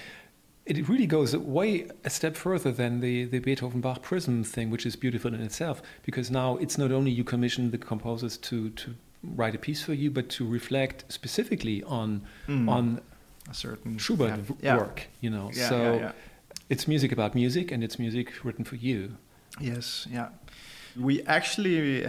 it 0.66 0.90
really 0.90 1.06
goes 1.06 1.36
way 1.38 1.88
a 2.04 2.10
step 2.10 2.36
further 2.36 2.72
than 2.72 3.00
the 3.00 3.26
the 3.26 3.40
Beethoven 3.40 3.82
Bach 3.82 4.02
Prism 4.02 4.44
thing, 4.44 4.70
which 4.72 4.86
is 4.86 4.96
beautiful 4.96 5.34
in 5.34 5.42
itself, 5.42 5.82
because 6.04 6.32
now 6.32 6.58
it's 6.58 6.78
not 6.78 6.92
only 6.92 7.12
you 7.12 7.24
commission 7.24 7.72
the 7.72 7.78
composers 7.78 8.38
to 8.38 8.70
to 8.72 8.96
write 9.24 9.56
a 9.56 9.60
piece 9.60 9.84
for 9.84 9.94
you, 9.94 10.10
but 10.12 10.30
to 10.30 10.48
reflect 10.48 11.06
specifically 11.10 11.84
on 11.84 12.22
mm. 12.48 12.70
on 12.70 13.02
a 13.50 13.54
certain 13.54 13.98
Schubert 13.98 14.40
yeah. 14.62 14.78
work, 14.78 15.08
you 15.22 15.30
know. 15.30 15.52
Yeah, 15.54 15.70
so 15.70 15.96
yeah, 15.96 16.12
it's 16.70 16.88
music 16.88 17.12
about 17.12 17.36
music, 17.36 17.72
and 17.72 17.84
it's 17.84 18.00
music 18.00 18.44
written 18.44 18.66
for 18.66 18.76
you. 18.76 19.18
Yes, 19.60 20.08
yeah. 20.12 20.30
We 21.00 21.24
actually 21.24 22.08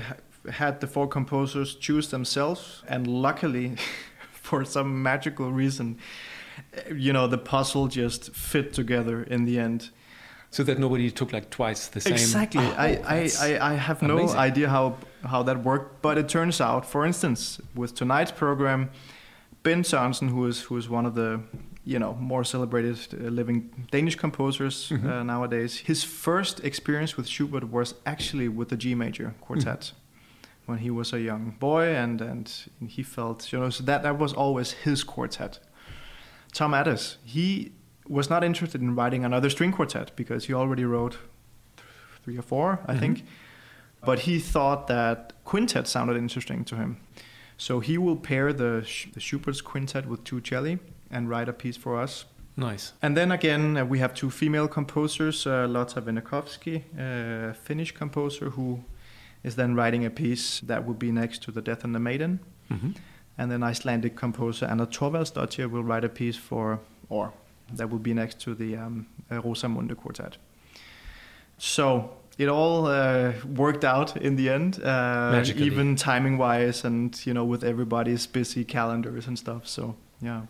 had 0.50 0.80
the 0.80 0.86
four 0.86 1.08
composers 1.08 1.74
choose 1.74 2.10
themselves, 2.10 2.82
and 2.88 3.06
luckily, 3.06 3.76
for 4.32 4.64
some 4.64 5.02
magical 5.02 5.52
reason, 5.52 5.98
eh, 6.74 6.94
you 6.94 7.12
know, 7.12 7.26
the 7.26 7.38
puzzle 7.38 7.88
just 7.88 8.34
fit 8.34 8.72
together 8.72 9.22
in 9.22 9.44
the 9.44 9.58
end. 9.58 9.90
So 10.50 10.62
that 10.62 10.78
nobody 10.78 11.10
took 11.10 11.32
like 11.32 11.50
twice 11.50 11.88
the 11.88 12.00
same. 12.00 12.14
Exactly. 12.14 12.64
Oh, 12.64 12.74
I, 12.78 12.88
I, 13.04 13.30
I, 13.40 13.72
I, 13.72 13.74
have 13.74 14.02
amazing. 14.02 14.26
no 14.26 14.40
idea 14.40 14.68
how, 14.68 14.96
how 15.24 15.42
that 15.42 15.64
worked, 15.64 16.00
but 16.00 16.16
it 16.16 16.28
turns 16.28 16.60
out, 16.60 16.86
for 16.86 17.04
instance, 17.04 17.60
with 17.74 17.94
tonight's 17.94 18.30
program, 18.30 18.90
Bent 19.66 19.84
Sørensen, 19.84 20.28
who 20.28 20.46
is 20.46 20.60
who 20.68 20.76
is 20.76 20.88
one 20.88 21.06
of 21.06 21.14
the 21.14 21.40
you 21.84 21.98
know 21.98 22.14
more 22.20 22.44
celebrated 22.44 22.98
uh, 23.12 23.30
living 23.30 23.86
Danish 23.90 24.16
composers 24.16 24.90
mm-hmm. 24.90 25.08
uh, 25.08 25.22
nowadays. 25.24 25.78
His 25.78 26.04
first 26.04 26.60
experience 26.64 27.16
with 27.16 27.26
Schubert 27.26 27.64
was 27.72 27.94
actually 28.04 28.48
with 28.48 28.68
the 28.68 28.76
G 28.76 28.94
major 28.94 29.34
quartet 29.40 29.80
mm-hmm. 29.80 30.72
when 30.72 30.78
he 30.78 30.90
was 30.90 31.12
a 31.12 31.18
young 31.18 31.56
boy, 31.58 31.96
and 31.96 32.20
and 32.20 32.46
he 32.88 33.02
felt 33.02 33.52
you 33.52 33.58
know 33.58 33.70
so 33.70 33.82
that 33.84 34.02
that 34.02 34.18
was 34.18 34.32
always 34.32 34.70
his 34.84 35.04
quartet. 35.04 35.58
Tom 36.52 36.72
Adès, 36.72 37.16
he 37.24 37.72
was 38.08 38.30
not 38.30 38.44
interested 38.44 38.80
in 38.80 38.94
writing 38.94 39.24
another 39.24 39.50
string 39.50 39.72
quartet 39.72 40.12
because 40.16 40.46
he 40.46 40.54
already 40.54 40.84
wrote 40.84 41.18
three 42.24 42.38
or 42.38 42.42
4 42.42 42.78
I 42.86 42.92
mm-hmm. 42.92 43.00
think. 43.00 43.24
But 44.04 44.18
he 44.20 44.38
thought 44.38 44.86
that 44.86 45.32
quintet 45.44 45.88
sounded 45.88 46.16
interesting 46.16 46.64
to 46.66 46.76
him. 46.76 46.96
So 47.56 47.80
he 47.80 47.98
will 47.98 48.16
pair 48.16 48.52
the, 48.52 48.86
the 49.14 49.20
Schubert's 49.20 49.60
quintet 49.60 50.06
with 50.06 50.24
two 50.24 50.40
celli 50.40 50.78
and 51.10 51.28
write 51.28 51.48
a 51.48 51.52
piece 51.52 51.76
for 51.76 51.98
us. 51.98 52.26
Nice. 52.56 52.92
And 53.02 53.16
then 53.16 53.32
again, 53.32 53.76
uh, 53.76 53.84
we 53.84 53.98
have 53.98 54.14
two 54.14 54.30
female 54.30 54.68
composers, 54.68 55.46
uh, 55.46 55.66
Lotta 55.68 56.00
Wennäkoski, 56.00 56.82
a 56.98 57.54
Finnish 57.54 57.92
composer 57.92 58.50
who 58.50 58.82
is 59.42 59.56
then 59.56 59.74
writing 59.74 60.04
a 60.04 60.10
piece 60.10 60.60
that 60.60 60.86
will 60.86 60.94
be 60.94 61.12
next 61.12 61.42
to 61.42 61.52
The 61.52 61.60
Death 61.60 61.84
and 61.84 61.94
the 61.94 62.00
Maiden. 62.00 62.40
Mm-hmm. 62.70 62.92
And 63.38 63.50
then 63.50 63.62
Icelandic 63.62 64.16
composer 64.16 64.66
Anna 64.66 64.86
Thorvaldsdottir 64.86 65.70
will 65.70 65.84
write 65.84 66.04
a 66.04 66.08
piece 66.08 66.36
for, 66.36 66.80
or 67.08 67.32
that 67.72 67.90
will 67.90 67.98
be 67.98 68.14
next 68.14 68.40
to 68.40 68.54
the 68.54 68.76
um, 68.76 69.06
uh, 69.30 69.42
Rosamunde 69.42 69.94
Quartet. 69.96 70.38
So 71.58 72.16
it 72.38 72.48
all 72.48 72.86
uh, 72.86 73.32
worked 73.54 73.84
out 73.84 74.16
in 74.16 74.36
the 74.36 74.50
end, 74.50 74.82
uh, 74.82 75.44
even 75.56 75.96
timing 75.96 76.38
wise, 76.38 76.84
and 76.84 77.26
you 77.26 77.32
know 77.32 77.44
with 77.44 77.64
everybody's 77.64 78.26
busy 78.26 78.64
calendars 78.64 79.26
and 79.26 79.38
stuff. 79.38 79.66
So 79.66 79.96
yeah. 80.20 80.42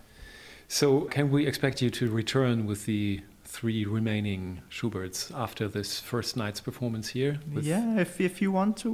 So, 0.68 1.02
can 1.02 1.30
we 1.30 1.46
expect 1.46 1.80
you 1.80 1.90
to 1.90 2.10
return 2.10 2.66
with 2.66 2.86
the 2.86 3.20
three 3.56 3.86
remaining 3.86 4.60
Schuberts 4.70 5.32
after 5.34 5.66
this 5.66 5.98
first 5.98 6.36
night's 6.36 6.60
performance 6.60 7.08
here? 7.08 7.40
Yeah, 7.62 8.00
if 8.00 8.20
if 8.20 8.42
you 8.42 8.52
want 8.52 8.76
to, 8.78 8.90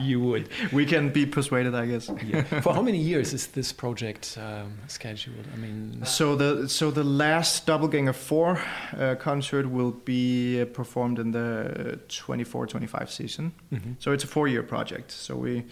you 0.00 0.20
would. 0.20 0.48
We 0.72 0.86
can 0.86 1.10
be 1.10 1.24
persuaded, 1.24 1.74
I 1.74 1.86
guess. 1.86 2.10
yeah. 2.24 2.42
For 2.60 2.74
how 2.74 2.82
many 2.82 2.98
years 2.98 3.32
is 3.32 3.46
this 3.46 3.72
project 3.72 4.36
um, 4.42 4.78
scheduled? 4.88 5.46
I 5.54 5.56
mean, 5.56 6.04
so 6.04 6.34
the 6.34 6.68
so 6.68 6.90
the 6.90 7.04
last 7.04 7.66
Doppelgänger 7.66 8.14
Four 8.14 8.58
uh, 8.98 9.14
concert 9.14 9.70
will 9.70 9.92
be 9.92 10.60
uh, 10.60 10.64
performed 10.64 11.18
in 11.20 11.30
the 11.30 12.00
24-25 12.08 13.08
season. 13.08 13.52
Mm-hmm. 13.72 13.92
So 14.00 14.12
it's 14.12 14.24
a 14.24 14.26
four-year 14.26 14.64
project. 14.64 15.12
So 15.12 15.36
we, 15.36 15.64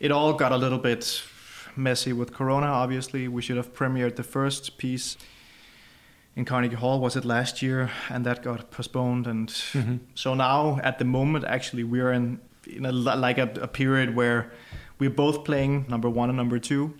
it 0.00 0.10
all 0.10 0.32
got 0.32 0.50
a 0.50 0.56
little 0.56 0.78
bit 0.80 1.22
messy 1.76 2.12
with 2.12 2.32
Corona. 2.32 2.66
Obviously, 2.66 3.28
we 3.28 3.40
should 3.40 3.56
have 3.56 3.72
premiered 3.72 4.16
the 4.16 4.24
first 4.24 4.78
piece 4.78 5.16
in 6.36 6.44
Carnegie 6.44 6.76
Hall. 6.76 7.00
Was 7.00 7.16
it 7.16 7.24
last 7.24 7.62
year? 7.62 7.90
And 8.08 8.24
that 8.26 8.42
got 8.42 8.70
postponed. 8.70 9.26
And 9.26 9.48
mm-hmm. 9.48 9.96
so 10.14 10.34
now, 10.34 10.80
at 10.82 10.98
the 10.98 11.04
moment, 11.04 11.44
actually, 11.44 11.84
we're 11.84 12.12
in 12.12 12.40
in 12.66 12.86
a, 12.86 12.92
like 12.92 13.38
a, 13.38 13.50
a 13.60 13.68
period 13.68 14.14
where 14.14 14.52
we're 14.98 15.10
both 15.10 15.44
playing 15.44 15.86
number 15.88 16.08
one 16.08 16.28
and 16.28 16.36
number 16.36 16.58
two, 16.58 16.94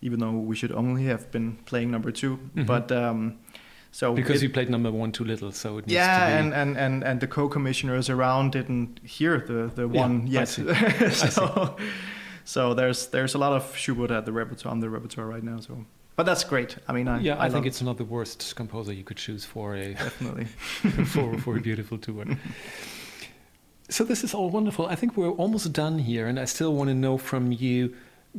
even 0.00 0.18
though 0.20 0.32
we 0.32 0.56
should 0.56 0.72
only 0.72 1.04
have 1.04 1.30
been 1.30 1.58
playing 1.64 1.90
number 1.90 2.10
2 2.10 2.36
mm-hmm. 2.36 2.64
But 2.64 2.90
um, 2.90 3.38
so 3.92 4.14
because 4.14 4.42
it, 4.42 4.46
you 4.46 4.50
played 4.52 4.70
number 4.70 4.90
one 4.90 5.12
too 5.12 5.24
little, 5.24 5.52
so 5.52 5.78
it 5.78 5.84
yeah, 5.88 6.28
and, 6.28 6.54
and 6.54 6.76
and 6.76 7.02
and 7.02 7.20
the 7.20 7.26
co-commissioners 7.26 8.08
around 8.08 8.52
didn't 8.52 9.00
hear 9.04 9.38
the 9.38 9.70
the 9.74 9.88
one 9.88 10.26
yeah, 10.26 10.40
yet. 10.40 11.12
so, 11.12 11.76
so 12.44 12.74
there's 12.74 13.08
there's 13.08 13.34
a 13.34 13.38
lot 13.38 13.52
of 13.52 13.76
Schubert 13.76 14.10
at 14.10 14.26
the 14.26 14.32
repertoire 14.32 14.72
on 14.72 14.80
the 14.80 14.88
repertoire 14.88 15.26
right 15.26 15.42
now. 15.42 15.58
So, 15.58 15.86
but 16.20 16.26
that's 16.26 16.44
great. 16.44 16.76
I 16.86 16.92
mean, 16.92 17.08
I, 17.08 17.18
yeah, 17.20 17.36
I, 17.36 17.46
I 17.46 17.48
think 17.48 17.64
it's 17.64 17.80
not 17.80 17.96
the 17.96 18.04
worst 18.04 18.54
composer 18.54 18.92
you 18.92 19.04
could 19.04 19.16
choose 19.16 19.46
for 19.46 19.74
a 19.74 19.94
definitely 20.06 20.44
for 21.06 21.38
for 21.38 21.56
a 21.56 21.60
beautiful 21.62 21.96
tour. 21.96 22.26
so 23.88 24.04
this 24.04 24.22
is 24.22 24.34
all 24.34 24.50
wonderful. 24.50 24.84
I 24.84 24.96
think 24.96 25.16
we're 25.16 25.30
almost 25.30 25.72
done 25.72 25.98
here, 25.98 26.26
and 26.26 26.38
I 26.38 26.44
still 26.44 26.74
want 26.74 26.88
to 26.88 26.94
know 26.94 27.16
from 27.16 27.52
you, 27.52 27.94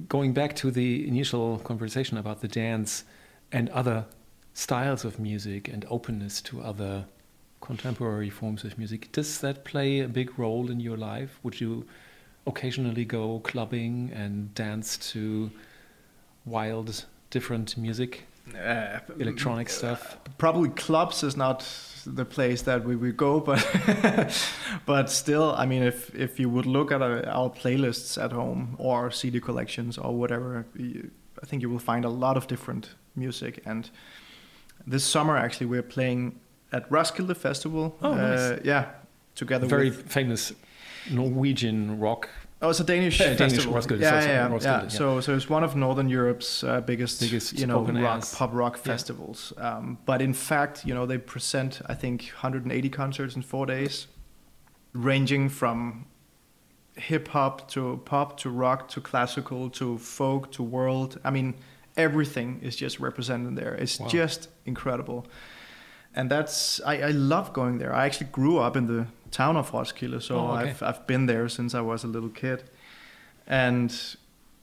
going 0.07 0.31
back 0.31 0.55
to 0.57 0.69
the 0.69 1.07
initial 1.07 1.57
conversation 1.57 2.19
about 2.19 2.41
the 2.41 2.47
dance 2.47 3.03
and 3.51 3.67
other 3.69 4.05
styles 4.53 5.03
of 5.03 5.17
music 5.17 5.67
and 5.67 5.83
openness 5.89 6.39
to 6.41 6.61
other 6.61 7.05
contemporary 7.61 8.29
forms 8.29 8.63
of 8.63 8.77
music. 8.77 9.11
Does 9.11 9.41
that 9.41 9.65
play 9.65 10.01
a 10.01 10.07
big 10.07 10.37
role 10.37 10.69
in 10.69 10.79
your 10.79 10.97
life? 10.97 11.39
Would 11.41 11.59
you 11.59 11.87
occasionally 12.45 13.05
go 13.05 13.39
clubbing 13.39 14.11
and 14.13 14.53
dance 14.53 14.97
to 15.13 15.49
wild, 16.45 17.05
different 17.31 17.75
music, 17.77 18.23
uh, 18.55 18.99
electronic 19.17 19.69
stuff? 19.69 20.17
Probably 20.37 20.69
clubs 20.69 21.23
is 21.23 21.35
not 21.35 21.67
the 22.05 22.25
place 22.25 22.61
that 22.63 22.83
we 22.83 22.95
would 22.95 23.17
go, 23.17 23.39
but 23.49 24.45
but 24.85 25.09
still, 25.09 25.55
I 25.57 25.65
mean, 25.65 25.83
if 25.83 26.13
if 26.15 26.39
you 26.39 26.49
would 26.49 26.65
look 26.65 26.91
at 26.91 27.01
our, 27.01 27.25
our 27.27 27.49
playlists 27.49 28.23
at 28.23 28.31
home 28.31 28.75
or 28.77 29.11
CD 29.11 29.39
collections 29.39 29.97
or 29.97 30.13
whatever, 30.15 30.65
you, 30.75 31.09
I 31.41 31.45
think 31.45 31.61
you 31.61 31.69
will 31.69 31.79
find 31.79 32.05
a 32.05 32.09
lot 32.09 32.37
of 32.37 32.45
different 32.47 32.95
music. 33.15 33.61
And 33.65 33.89
this 34.85 35.03
summer, 35.03 35.37
actually, 35.37 35.67
we're 35.67 35.83
playing 35.83 36.39
at 36.71 36.89
Roskilde 36.91 37.35
Festival. 37.35 37.97
Oh, 38.01 38.13
nice. 38.13 38.39
Uh, 38.39 38.59
yeah, 38.63 38.89
together 39.35 39.67
Very 39.67 39.89
with 39.89 40.11
famous 40.11 40.53
Norwegian 41.09 41.99
rock. 41.99 42.29
Oh, 42.63 42.69
it's 42.69 42.79
a 42.79 42.83
Danish 42.83 43.19
Yeah, 43.19 43.33
Danish 43.33 43.55
festival. 43.55 43.73
Roskilde, 43.73 44.01
yeah, 44.01 44.19
so- 44.21 44.27
yeah, 44.27 44.47
yeah, 44.49 44.59
yeah. 44.61 44.81
yeah. 44.83 44.87
So, 44.87 45.19
so 45.19 45.35
it's 45.35 45.49
one 45.49 45.63
of 45.63 45.75
Northern 45.75 46.07
Europe's 46.09 46.63
uh, 46.63 46.79
biggest, 46.81 47.19
Biggest 47.19 47.57
you 47.57 47.65
know, 47.65 47.81
rock, 47.83 48.23
pop 48.33 48.51
rock 48.53 48.75
Yeah. 48.77 48.83
festivals. 48.83 49.51
Um, 49.57 49.97
but 50.05 50.21
in 50.21 50.33
fact, 50.33 50.85
you 50.85 50.93
know, 50.93 51.07
they 51.07 51.17
present, 51.17 51.81
I 51.87 51.95
think, 51.95 52.21
180 52.41 52.89
concerts 52.89 53.35
in 53.35 53.41
four 53.41 53.65
days, 53.65 54.05
ranging 54.93 55.49
from 55.49 56.05
hip 56.97 57.29
hop 57.29 57.67
to 57.71 57.99
pop 58.05 58.37
to 58.41 58.49
rock 58.49 58.87
to 58.89 59.01
classical 59.01 59.69
to 59.71 59.97
folk 59.97 60.51
to 60.51 60.61
world. 60.61 61.19
I 61.23 61.31
mean, 61.31 61.55
everything 61.97 62.59
is 62.61 62.75
just 62.75 62.99
represented 62.99 63.55
there. 63.55 63.73
It's 63.73 63.99
Wow. 63.99 64.07
just 64.07 64.49
incredible. 64.65 65.25
And 66.13 66.29
that's 66.29 66.79
I, 66.85 67.01
I 67.01 67.11
love 67.11 67.53
going 67.53 67.79
there. 67.79 67.93
I 67.93 68.05
actually 68.05 68.27
grew 68.31 68.59
up 68.59 68.75
in 68.75 68.85
the 68.85 69.07
town 69.31 69.57
of 69.57 69.71
Roskilde, 69.73 70.21
so 70.21 70.35
Oh, 70.35 70.51
okay. 70.57 70.69
I've 70.69 70.83
I've 70.83 71.07
been 71.07 71.25
there 71.27 71.49
since 71.49 71.73
I 71.77 71.81
was 71.81 72.03
a 72.03 72.07
little 72.07 72.29
kid. 72.29 72.63
And 73.47 73.91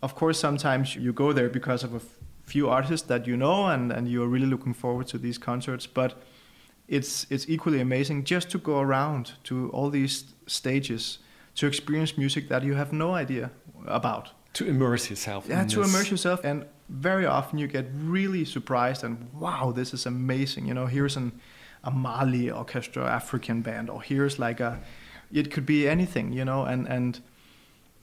of 0.03 0.15
course, 0.15 0.39
sometimes 0.39 0.95
you 0.97 1.13
go 1.13 1.33
there 1.33 1.49
because 1.49 1.85
of 1.85 1.93
a 1.93 1.97
f- 1.97 2.05
few 2.45 2.69
artists 2.71 3.07
that 3.09 3.27
you 3.27 3.37
know, 3.37 3.67
and, 3.67 3.93
and 3.93 4.09
you're 4.09 4.29
really 4.29 4.47
looking 4.47 4.75
forward 4.75 5.07
to 5.09 5.19
these 5.19 5.39
concerts. 5.39 5.87
But 5.87 6.15
it's 6.87 7.27
it's 7.31 7.47
equally 7.49 7.81
amazing 7.81 8.25
just 8.25 8.51
to 8.51 8.59
go 8.59 8.81
around 8.81 9.33
to 9.45 9.55
all 9.71 9.91
these 9.91 10.25
stages 10.47 11.19
to 11.55 11.67
experience 11.67 12.17
music 12.17 12.49
that 12.49 12.63
you 12.63 12.75
have 12.77 12.93
no 12.93 13.15
idea 13.15 13.51
about. 13.87 14.31
To 14.55 14.65
immerse 14.65 15.11
yourself. 15.11 15.47
Yeah, 15.49 15.63
in 15.63 15.69
to 15.69 15.81
this. 15.81 15.89
immerse 15.95 16.11
yourself, 16.11 16.41
and 16.45 16.65
very 16.89 17.27
often 17.27 17.59
you 17.59 17.67
get 17.67 17.87
really 17.93 18.45
surprised 18.45 19.05
and 19.05 19.29
wow, 19.35 19.73
this 19.73 19.93
is 19.93 20.07
amazing. 20.07 20.67
You 20.69 20.75
know, 20.75 20.87
here's 20.87 21.17
an 21.17 21.33
a 21.85 21.91
Mali 21.91 22.51
orchestra, 22.51 23.05
African 23.05 23.63
band, 23.63 23.91
or 23.91 24.03
here's 24.03 24.39
like 24.39 24.61
a, 24.61 24.81
it 25.33 25.51
could 25.51 25.67
be 25.67 25.89
anything. 25.89 26.33
You 26.33 26.45
know, 26.45 26.65
and 26.65 26.87
and 26.89 27.21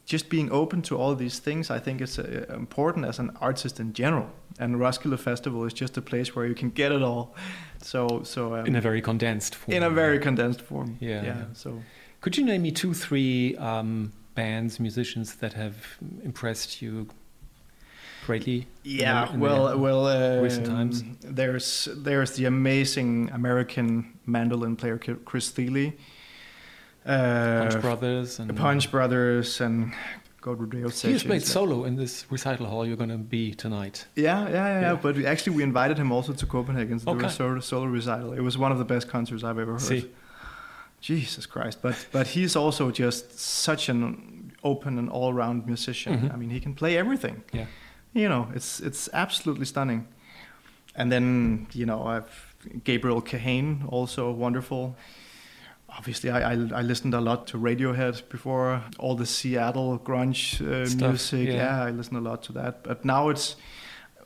just 0.06 0.30
being 0.30 0.52
open 0.52 0.82
to 0.84 0.98
all 0.98 1.16
these 1.16 1.40
things, 1.40 1.70
I 1.72 1.80
think 1.80 2.02
is 2.02 2.20
uh, 2.20 2.46
important 2.56 3.06
as 3.06 3.20
an 3.20 3.32
artist 3.42 3.80
in 3.80 3.94
general. 3.94 4.30
And 4.60 4.80
Roskilde 4.80 5.20
Festival 5.20 5.66
is 5.66 5.74
just 5.74 5.98
a 5.98 6.02
place 6.02 6.36
where 6.36 6.46
you 6.46 6.56
can 6.56 6.70
get 6.70 6.92
it 6.92 7.02
all. 7.02 7.36
So 7.82 8.22
so 8.24 8.56
um, 8.56 8.66
In 8.66 8.76
a 8.76 8.82
very 8.82 9.02
condensed 9.02 9.56
form. 9.56 9.76
in 9.78 9.84
a 9.84 9.90
very 9.90 10.20
condensed 10.20 10.62
form. 10.62 10.98
Yeah, 11.00 11.10
yeah. 11.10 11.24
yeah. 11.26 11.44
So 11.54 11.82
Could 12.22 12.38
you 12.38 12.46
name 12.46 12.62
me 12.62 12.72
two, 12.72 12.94
three 12.94 13.56
um, 13.58 14.12
bands, 14.36 14.80
musicians 14.80 15.36
that 15.36 15.54
have 15.54 15.76
impressed 16.24 16.82
you 16.82 17.08
greatly? 18.26 18.68
Yeah, 18.84 19.28
in 19.28 19.34
the 19.34 19.40
well, 19.40 19.78
well, 19.80 20.08
uh, 20.08 20.42
recent 20.42 20.66
times? 20.66 21.04
There's 21.22 21.88
there's 21.96 22.32
the 22.38 22.46
amazing 22.46 23.30
American 23.32 24.18
mandolin 24.26 24.76
player 24.76 24.98
Chris 24.98 25.50
Thile, 25.52 25.94
uh, 27.06 27.68
Punch 27.70 27.82
Brothers 27.82 28.40
and 28.40 28.56
Punch 28.58 28.92
Brothers, 28.92 29.62
and 29.62 29.94
Goat 30.42 30.60
Rodeo 30.60 30.80
He 30.80 30.84
has 30.86 30.96
Sessions. 30.96 31.24
played 31.24 31.44
solo 31.44 31.86
in 31.86 31.96
this 31.96 32.26
recital 32.30 32.66
hall 32.68 32.86
you're 32.86 32.98
going 32.98 33.10
to 33.10 33.18
be 33.18 33.54
tonight. 33.54 34.06
Yeah, 34.16 34.48
yeah, 34.48 34.54
yeah, 34.54 34.82
yeah. 34.82 34.96
But 35.02 35.16
we, 35.16 35.26
actually, 35.26 35.56
we 35.58 35.64
invited 35.64 35.98
him 35.98 36.12
also 36.12 36.34
to 36.34 36.46
Copenhagen 36.46 37.00
to 37.00 37.06
do 37.06 37.26
a 37.26 37.30
solo, 37.30 37.60
solo 37.60 37.86
recital. 37.86 38.34
It 38.34 38.42
was 38.42 38.58
one 38.58 38.72
of 38.72 38.78
the 38.78 38.86
best 38.86 39.08
concerts 39.08 39.44
I've 39.44 39.60
ever 39.60 39.74
heard. 39.74 39.82
See. 39.82 40.12
Jesus 41.02 41.46
Christ! 41.46 41.80
But 41.84 42.08
but 42.12 42.28
he's 42.28 42.56
also 42.56 42.90
just 42.90 43.38
such 43.40 43.90
an 43.90 44.52
open 44.64 44.98
and 44.98 45.08
all-round 45.10 45.68
musician. 45.68 46.14
Mhm. 46.18 46.34
I 46.34 46.36
mean, 46.38 46.50
he 46.50 46.60
can 46.60 46.74
play 46.74 46.98
everything. 46.98 47.44
Yeah. 47.54 47.66
You 48.16 48.30
know, 48.30 48.48
it's 48.56 48.80
it's 48.80 49.10
absolutely 49.14 49.66
stunning. 49.66 50.08
And 50.96 51.12
then 51.12 51.68
you 51.74 51.86
know, 51.86 52.08
I've 52.08 52.56
Gabriel 52.84 53.22
Kahane, 53.22 53.86
also 53.92 54.32
wonderful. 54.32 54.96
Obviously, 55.90 56.30
I, 56.30 56.54
I 56.54 56.54
I 56.54 56.82
listened 56.82 57.14
a 57.14 57.20
lot 57.22 57.46
to 57.48 57.58
Radiohead 57.58 58.28
before 58.30 58.82
all 58.98 59.16
the 59.16 59.26
Seattle 59.26 60.00
grunge 60.00 60.62
uh, 60.62 60.86
Stuff, 60.86 61.10
music. 61.10 61.48
yeah. 61.48 61.56
Yeah. 61.56 61.84
I 61.84 61.92
listened 61.92 62.18
a 62.18 62.30
lot 62.30 62.42
to 62.44 62.54
that. 62.54 62.84
But 62.84 63.04
now 63.04 63.30
it's, 63.30 63.58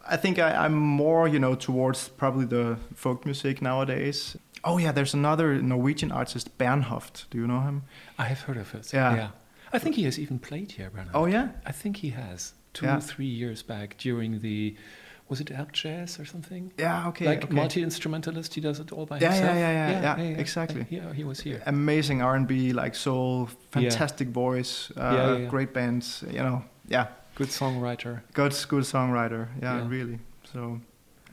I 0.08 0.18
think 0.18 0.38
I, 0.38 0.66
I'm 0.66 0.76
more 0.76 1.28
you 1.28 1.40
know 1.40 1.56
towards 1.56 2.10
probably 2.10 2.46
the 2.46 2.78
folk 2.94 3.26
music 3.26 3.60
nowadays. 3.62 4.38
Oh 4.64 4.78
yeah, 4.78 4.92
there's 4.94 5.16
another 5.16 5.62
Norwegian 5.62 6.12
artist 6.12 6.58
Bernhoft. 6.58 7.26
Do 7.32 7.38
you 7.40 7.48
know 7.48 7.62
him? 7.62 7.82
I 8.20 8.26
have 8.26 8.42
heard 8.42 8.58
of 8.58 8.76
it. 8.76 8.94
Yeah. 8.94 9.16
yeah. 9.16 9.30
I 9.74 9.80
think 9.80 9.96
he 9.96 10.04
has 10.04 10.18
even 10.20 10.38
played 10.40 10.72
here, 10.74 10.90
Bernhard. 10.92 11.16
Oh 11.16 11.26
yeah. 11.26 11.50
I 11.66 11.72
think 11.72 11.98
he 11.98 12.10
has. 12.12 12.54
Two, 12.74 12.86
Yeah. 12.86 13.00
three 13.00 13.26
years 13.26 13.64
back 13.64 13.96
during 13.98 14.40
the, 14.40 14.76
was 15.28 15.40
it 15.42 15.48
Elbjazz 15.48 16.20
or 16.20 16.26
something? 16.26 16.72
Yeah. 16.78 17.08
Okay. 17.10 17.26
like 17.26 17.44
okay. 17.46 17.54
multi 17.54 17.82
instrumentalist, 17.84 18.54
he 18.56 18.62
does 18.62 18.80
it 18.80 18.92
all 18.92 19.06
by 19.06 19.18
Yeah, 19.20 19.30
yeah, 19.30 19.34
himself. 19.36 19.58
yeah, 19.58 20.02
yeah, 20.02 20.18
yeah, 20.18 20.38
exactly. 20.38 20.86
Yeah, 20.90 21.14
he 21.14 21.24
was 21.24 21.40
here. 21.40 21.62
amazing 21.66 22.22
R&B, 22.22 22.74
like 22.74 22.96
soul, 22.96 23.50
fantastic 23.72 24.28
voice, 24.30 24.92
uh, 24.98 25.02
Yeah, 25.02 25.14
yeah, 25.16 25.38
yeah. 25.38 25.50
great 25.50 25.74
bands. 25.74 26.24
You 26.32 26.40
know, 26.44 26.64
yeah, 26.88 27.08
Good 27.36 27.50
songwriter. 27.50 28.22
good, 28.34 28.54
good 28.68 28.84
songwriter. 28.84 29.48
Yeah, 29.62 29.78
Yeah. 29.78 29.88
really. 29.88 30.20
So, 30.54 30.80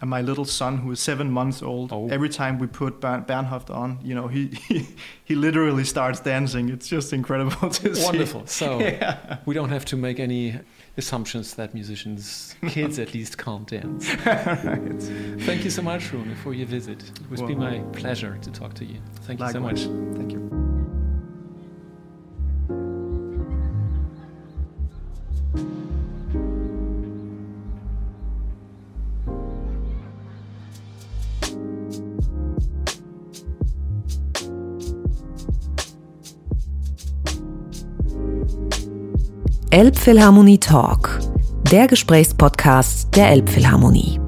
and 0.00 0.10
my 0.10 0.20
little 0.20 0.44
son, 0.44 0.78
who 0.78 0.90
is 0.92 1.00
seven 1.00 1.30
months 1.30 1.62
old, 1.62 1.90
Oh. 1.92 2.08
every 2.08 2.28
time 2.28 2.58
we 2.58 2.66
put 2.66 3.00
Bern- 3.00 3.24
Bernhoft 3.24 3.70
on, 3.70 3.98
you 4.02 4.14
know, 4.14 4.28
he, 4.28 4.48
he 4.68 4.86
he 5.24 5.34
literally 5.34 5.84
starts 5.84 6.20
dancing. 6.20 6.68
It's 6.68 6.86
just 6.88 7.12
incredible 7.12 7.70
to 7.80 7.94
see. 7.94 8.04
Wonderful. 8.04 8.46
So 8.46 8.78
Yeah. 8.80 9.38
we 9.46 9.54
don't 9.54 9.70
have 9.70 9.84
to 9.86 9.96
make 9.96 10.20
any 10.20 10.60
assumptions 10.96 11.54
that 11.54 11.74
musicians, 11.74 12.54
kids 12.68 12.98
at 12.98 13.14
least, 13.14 13.38
can't 13.38 13.66
dance. 13.66 14.08
right. 14.26 15.02
Thank 15.42 15.64
you 15.64 15.70
so 15.70 15.82
much, 15.82 16.12
Rune, 16.12 16.34
for 16.36 16.54
your 16.54 16.66
visit. 16.66 17.02
It 17.02 17.30
was 17.30 17.42
been 17.42 17.58
Well- 17.58 17.70
my 17.70 17.78
pleasure 17.92 18.38
to 18.42 18.50
talk 18.50 18.74
to 18.74 18.84
you. 18.84 18.98
Thank 19.22 19.40
you 19.40 19.50
so 19.50 19.60
much. 19.60 19.80
Thank 20.16 20.32
you. 20.32 20.65
Elbphilharmonie 39.76 40.58
Talk, 40.58 41.20
der 41.70 41.86
Gesprächspodcast 41.86 43.14
der 43.14 43.28
Elbphilharmonie. 43.28 44.18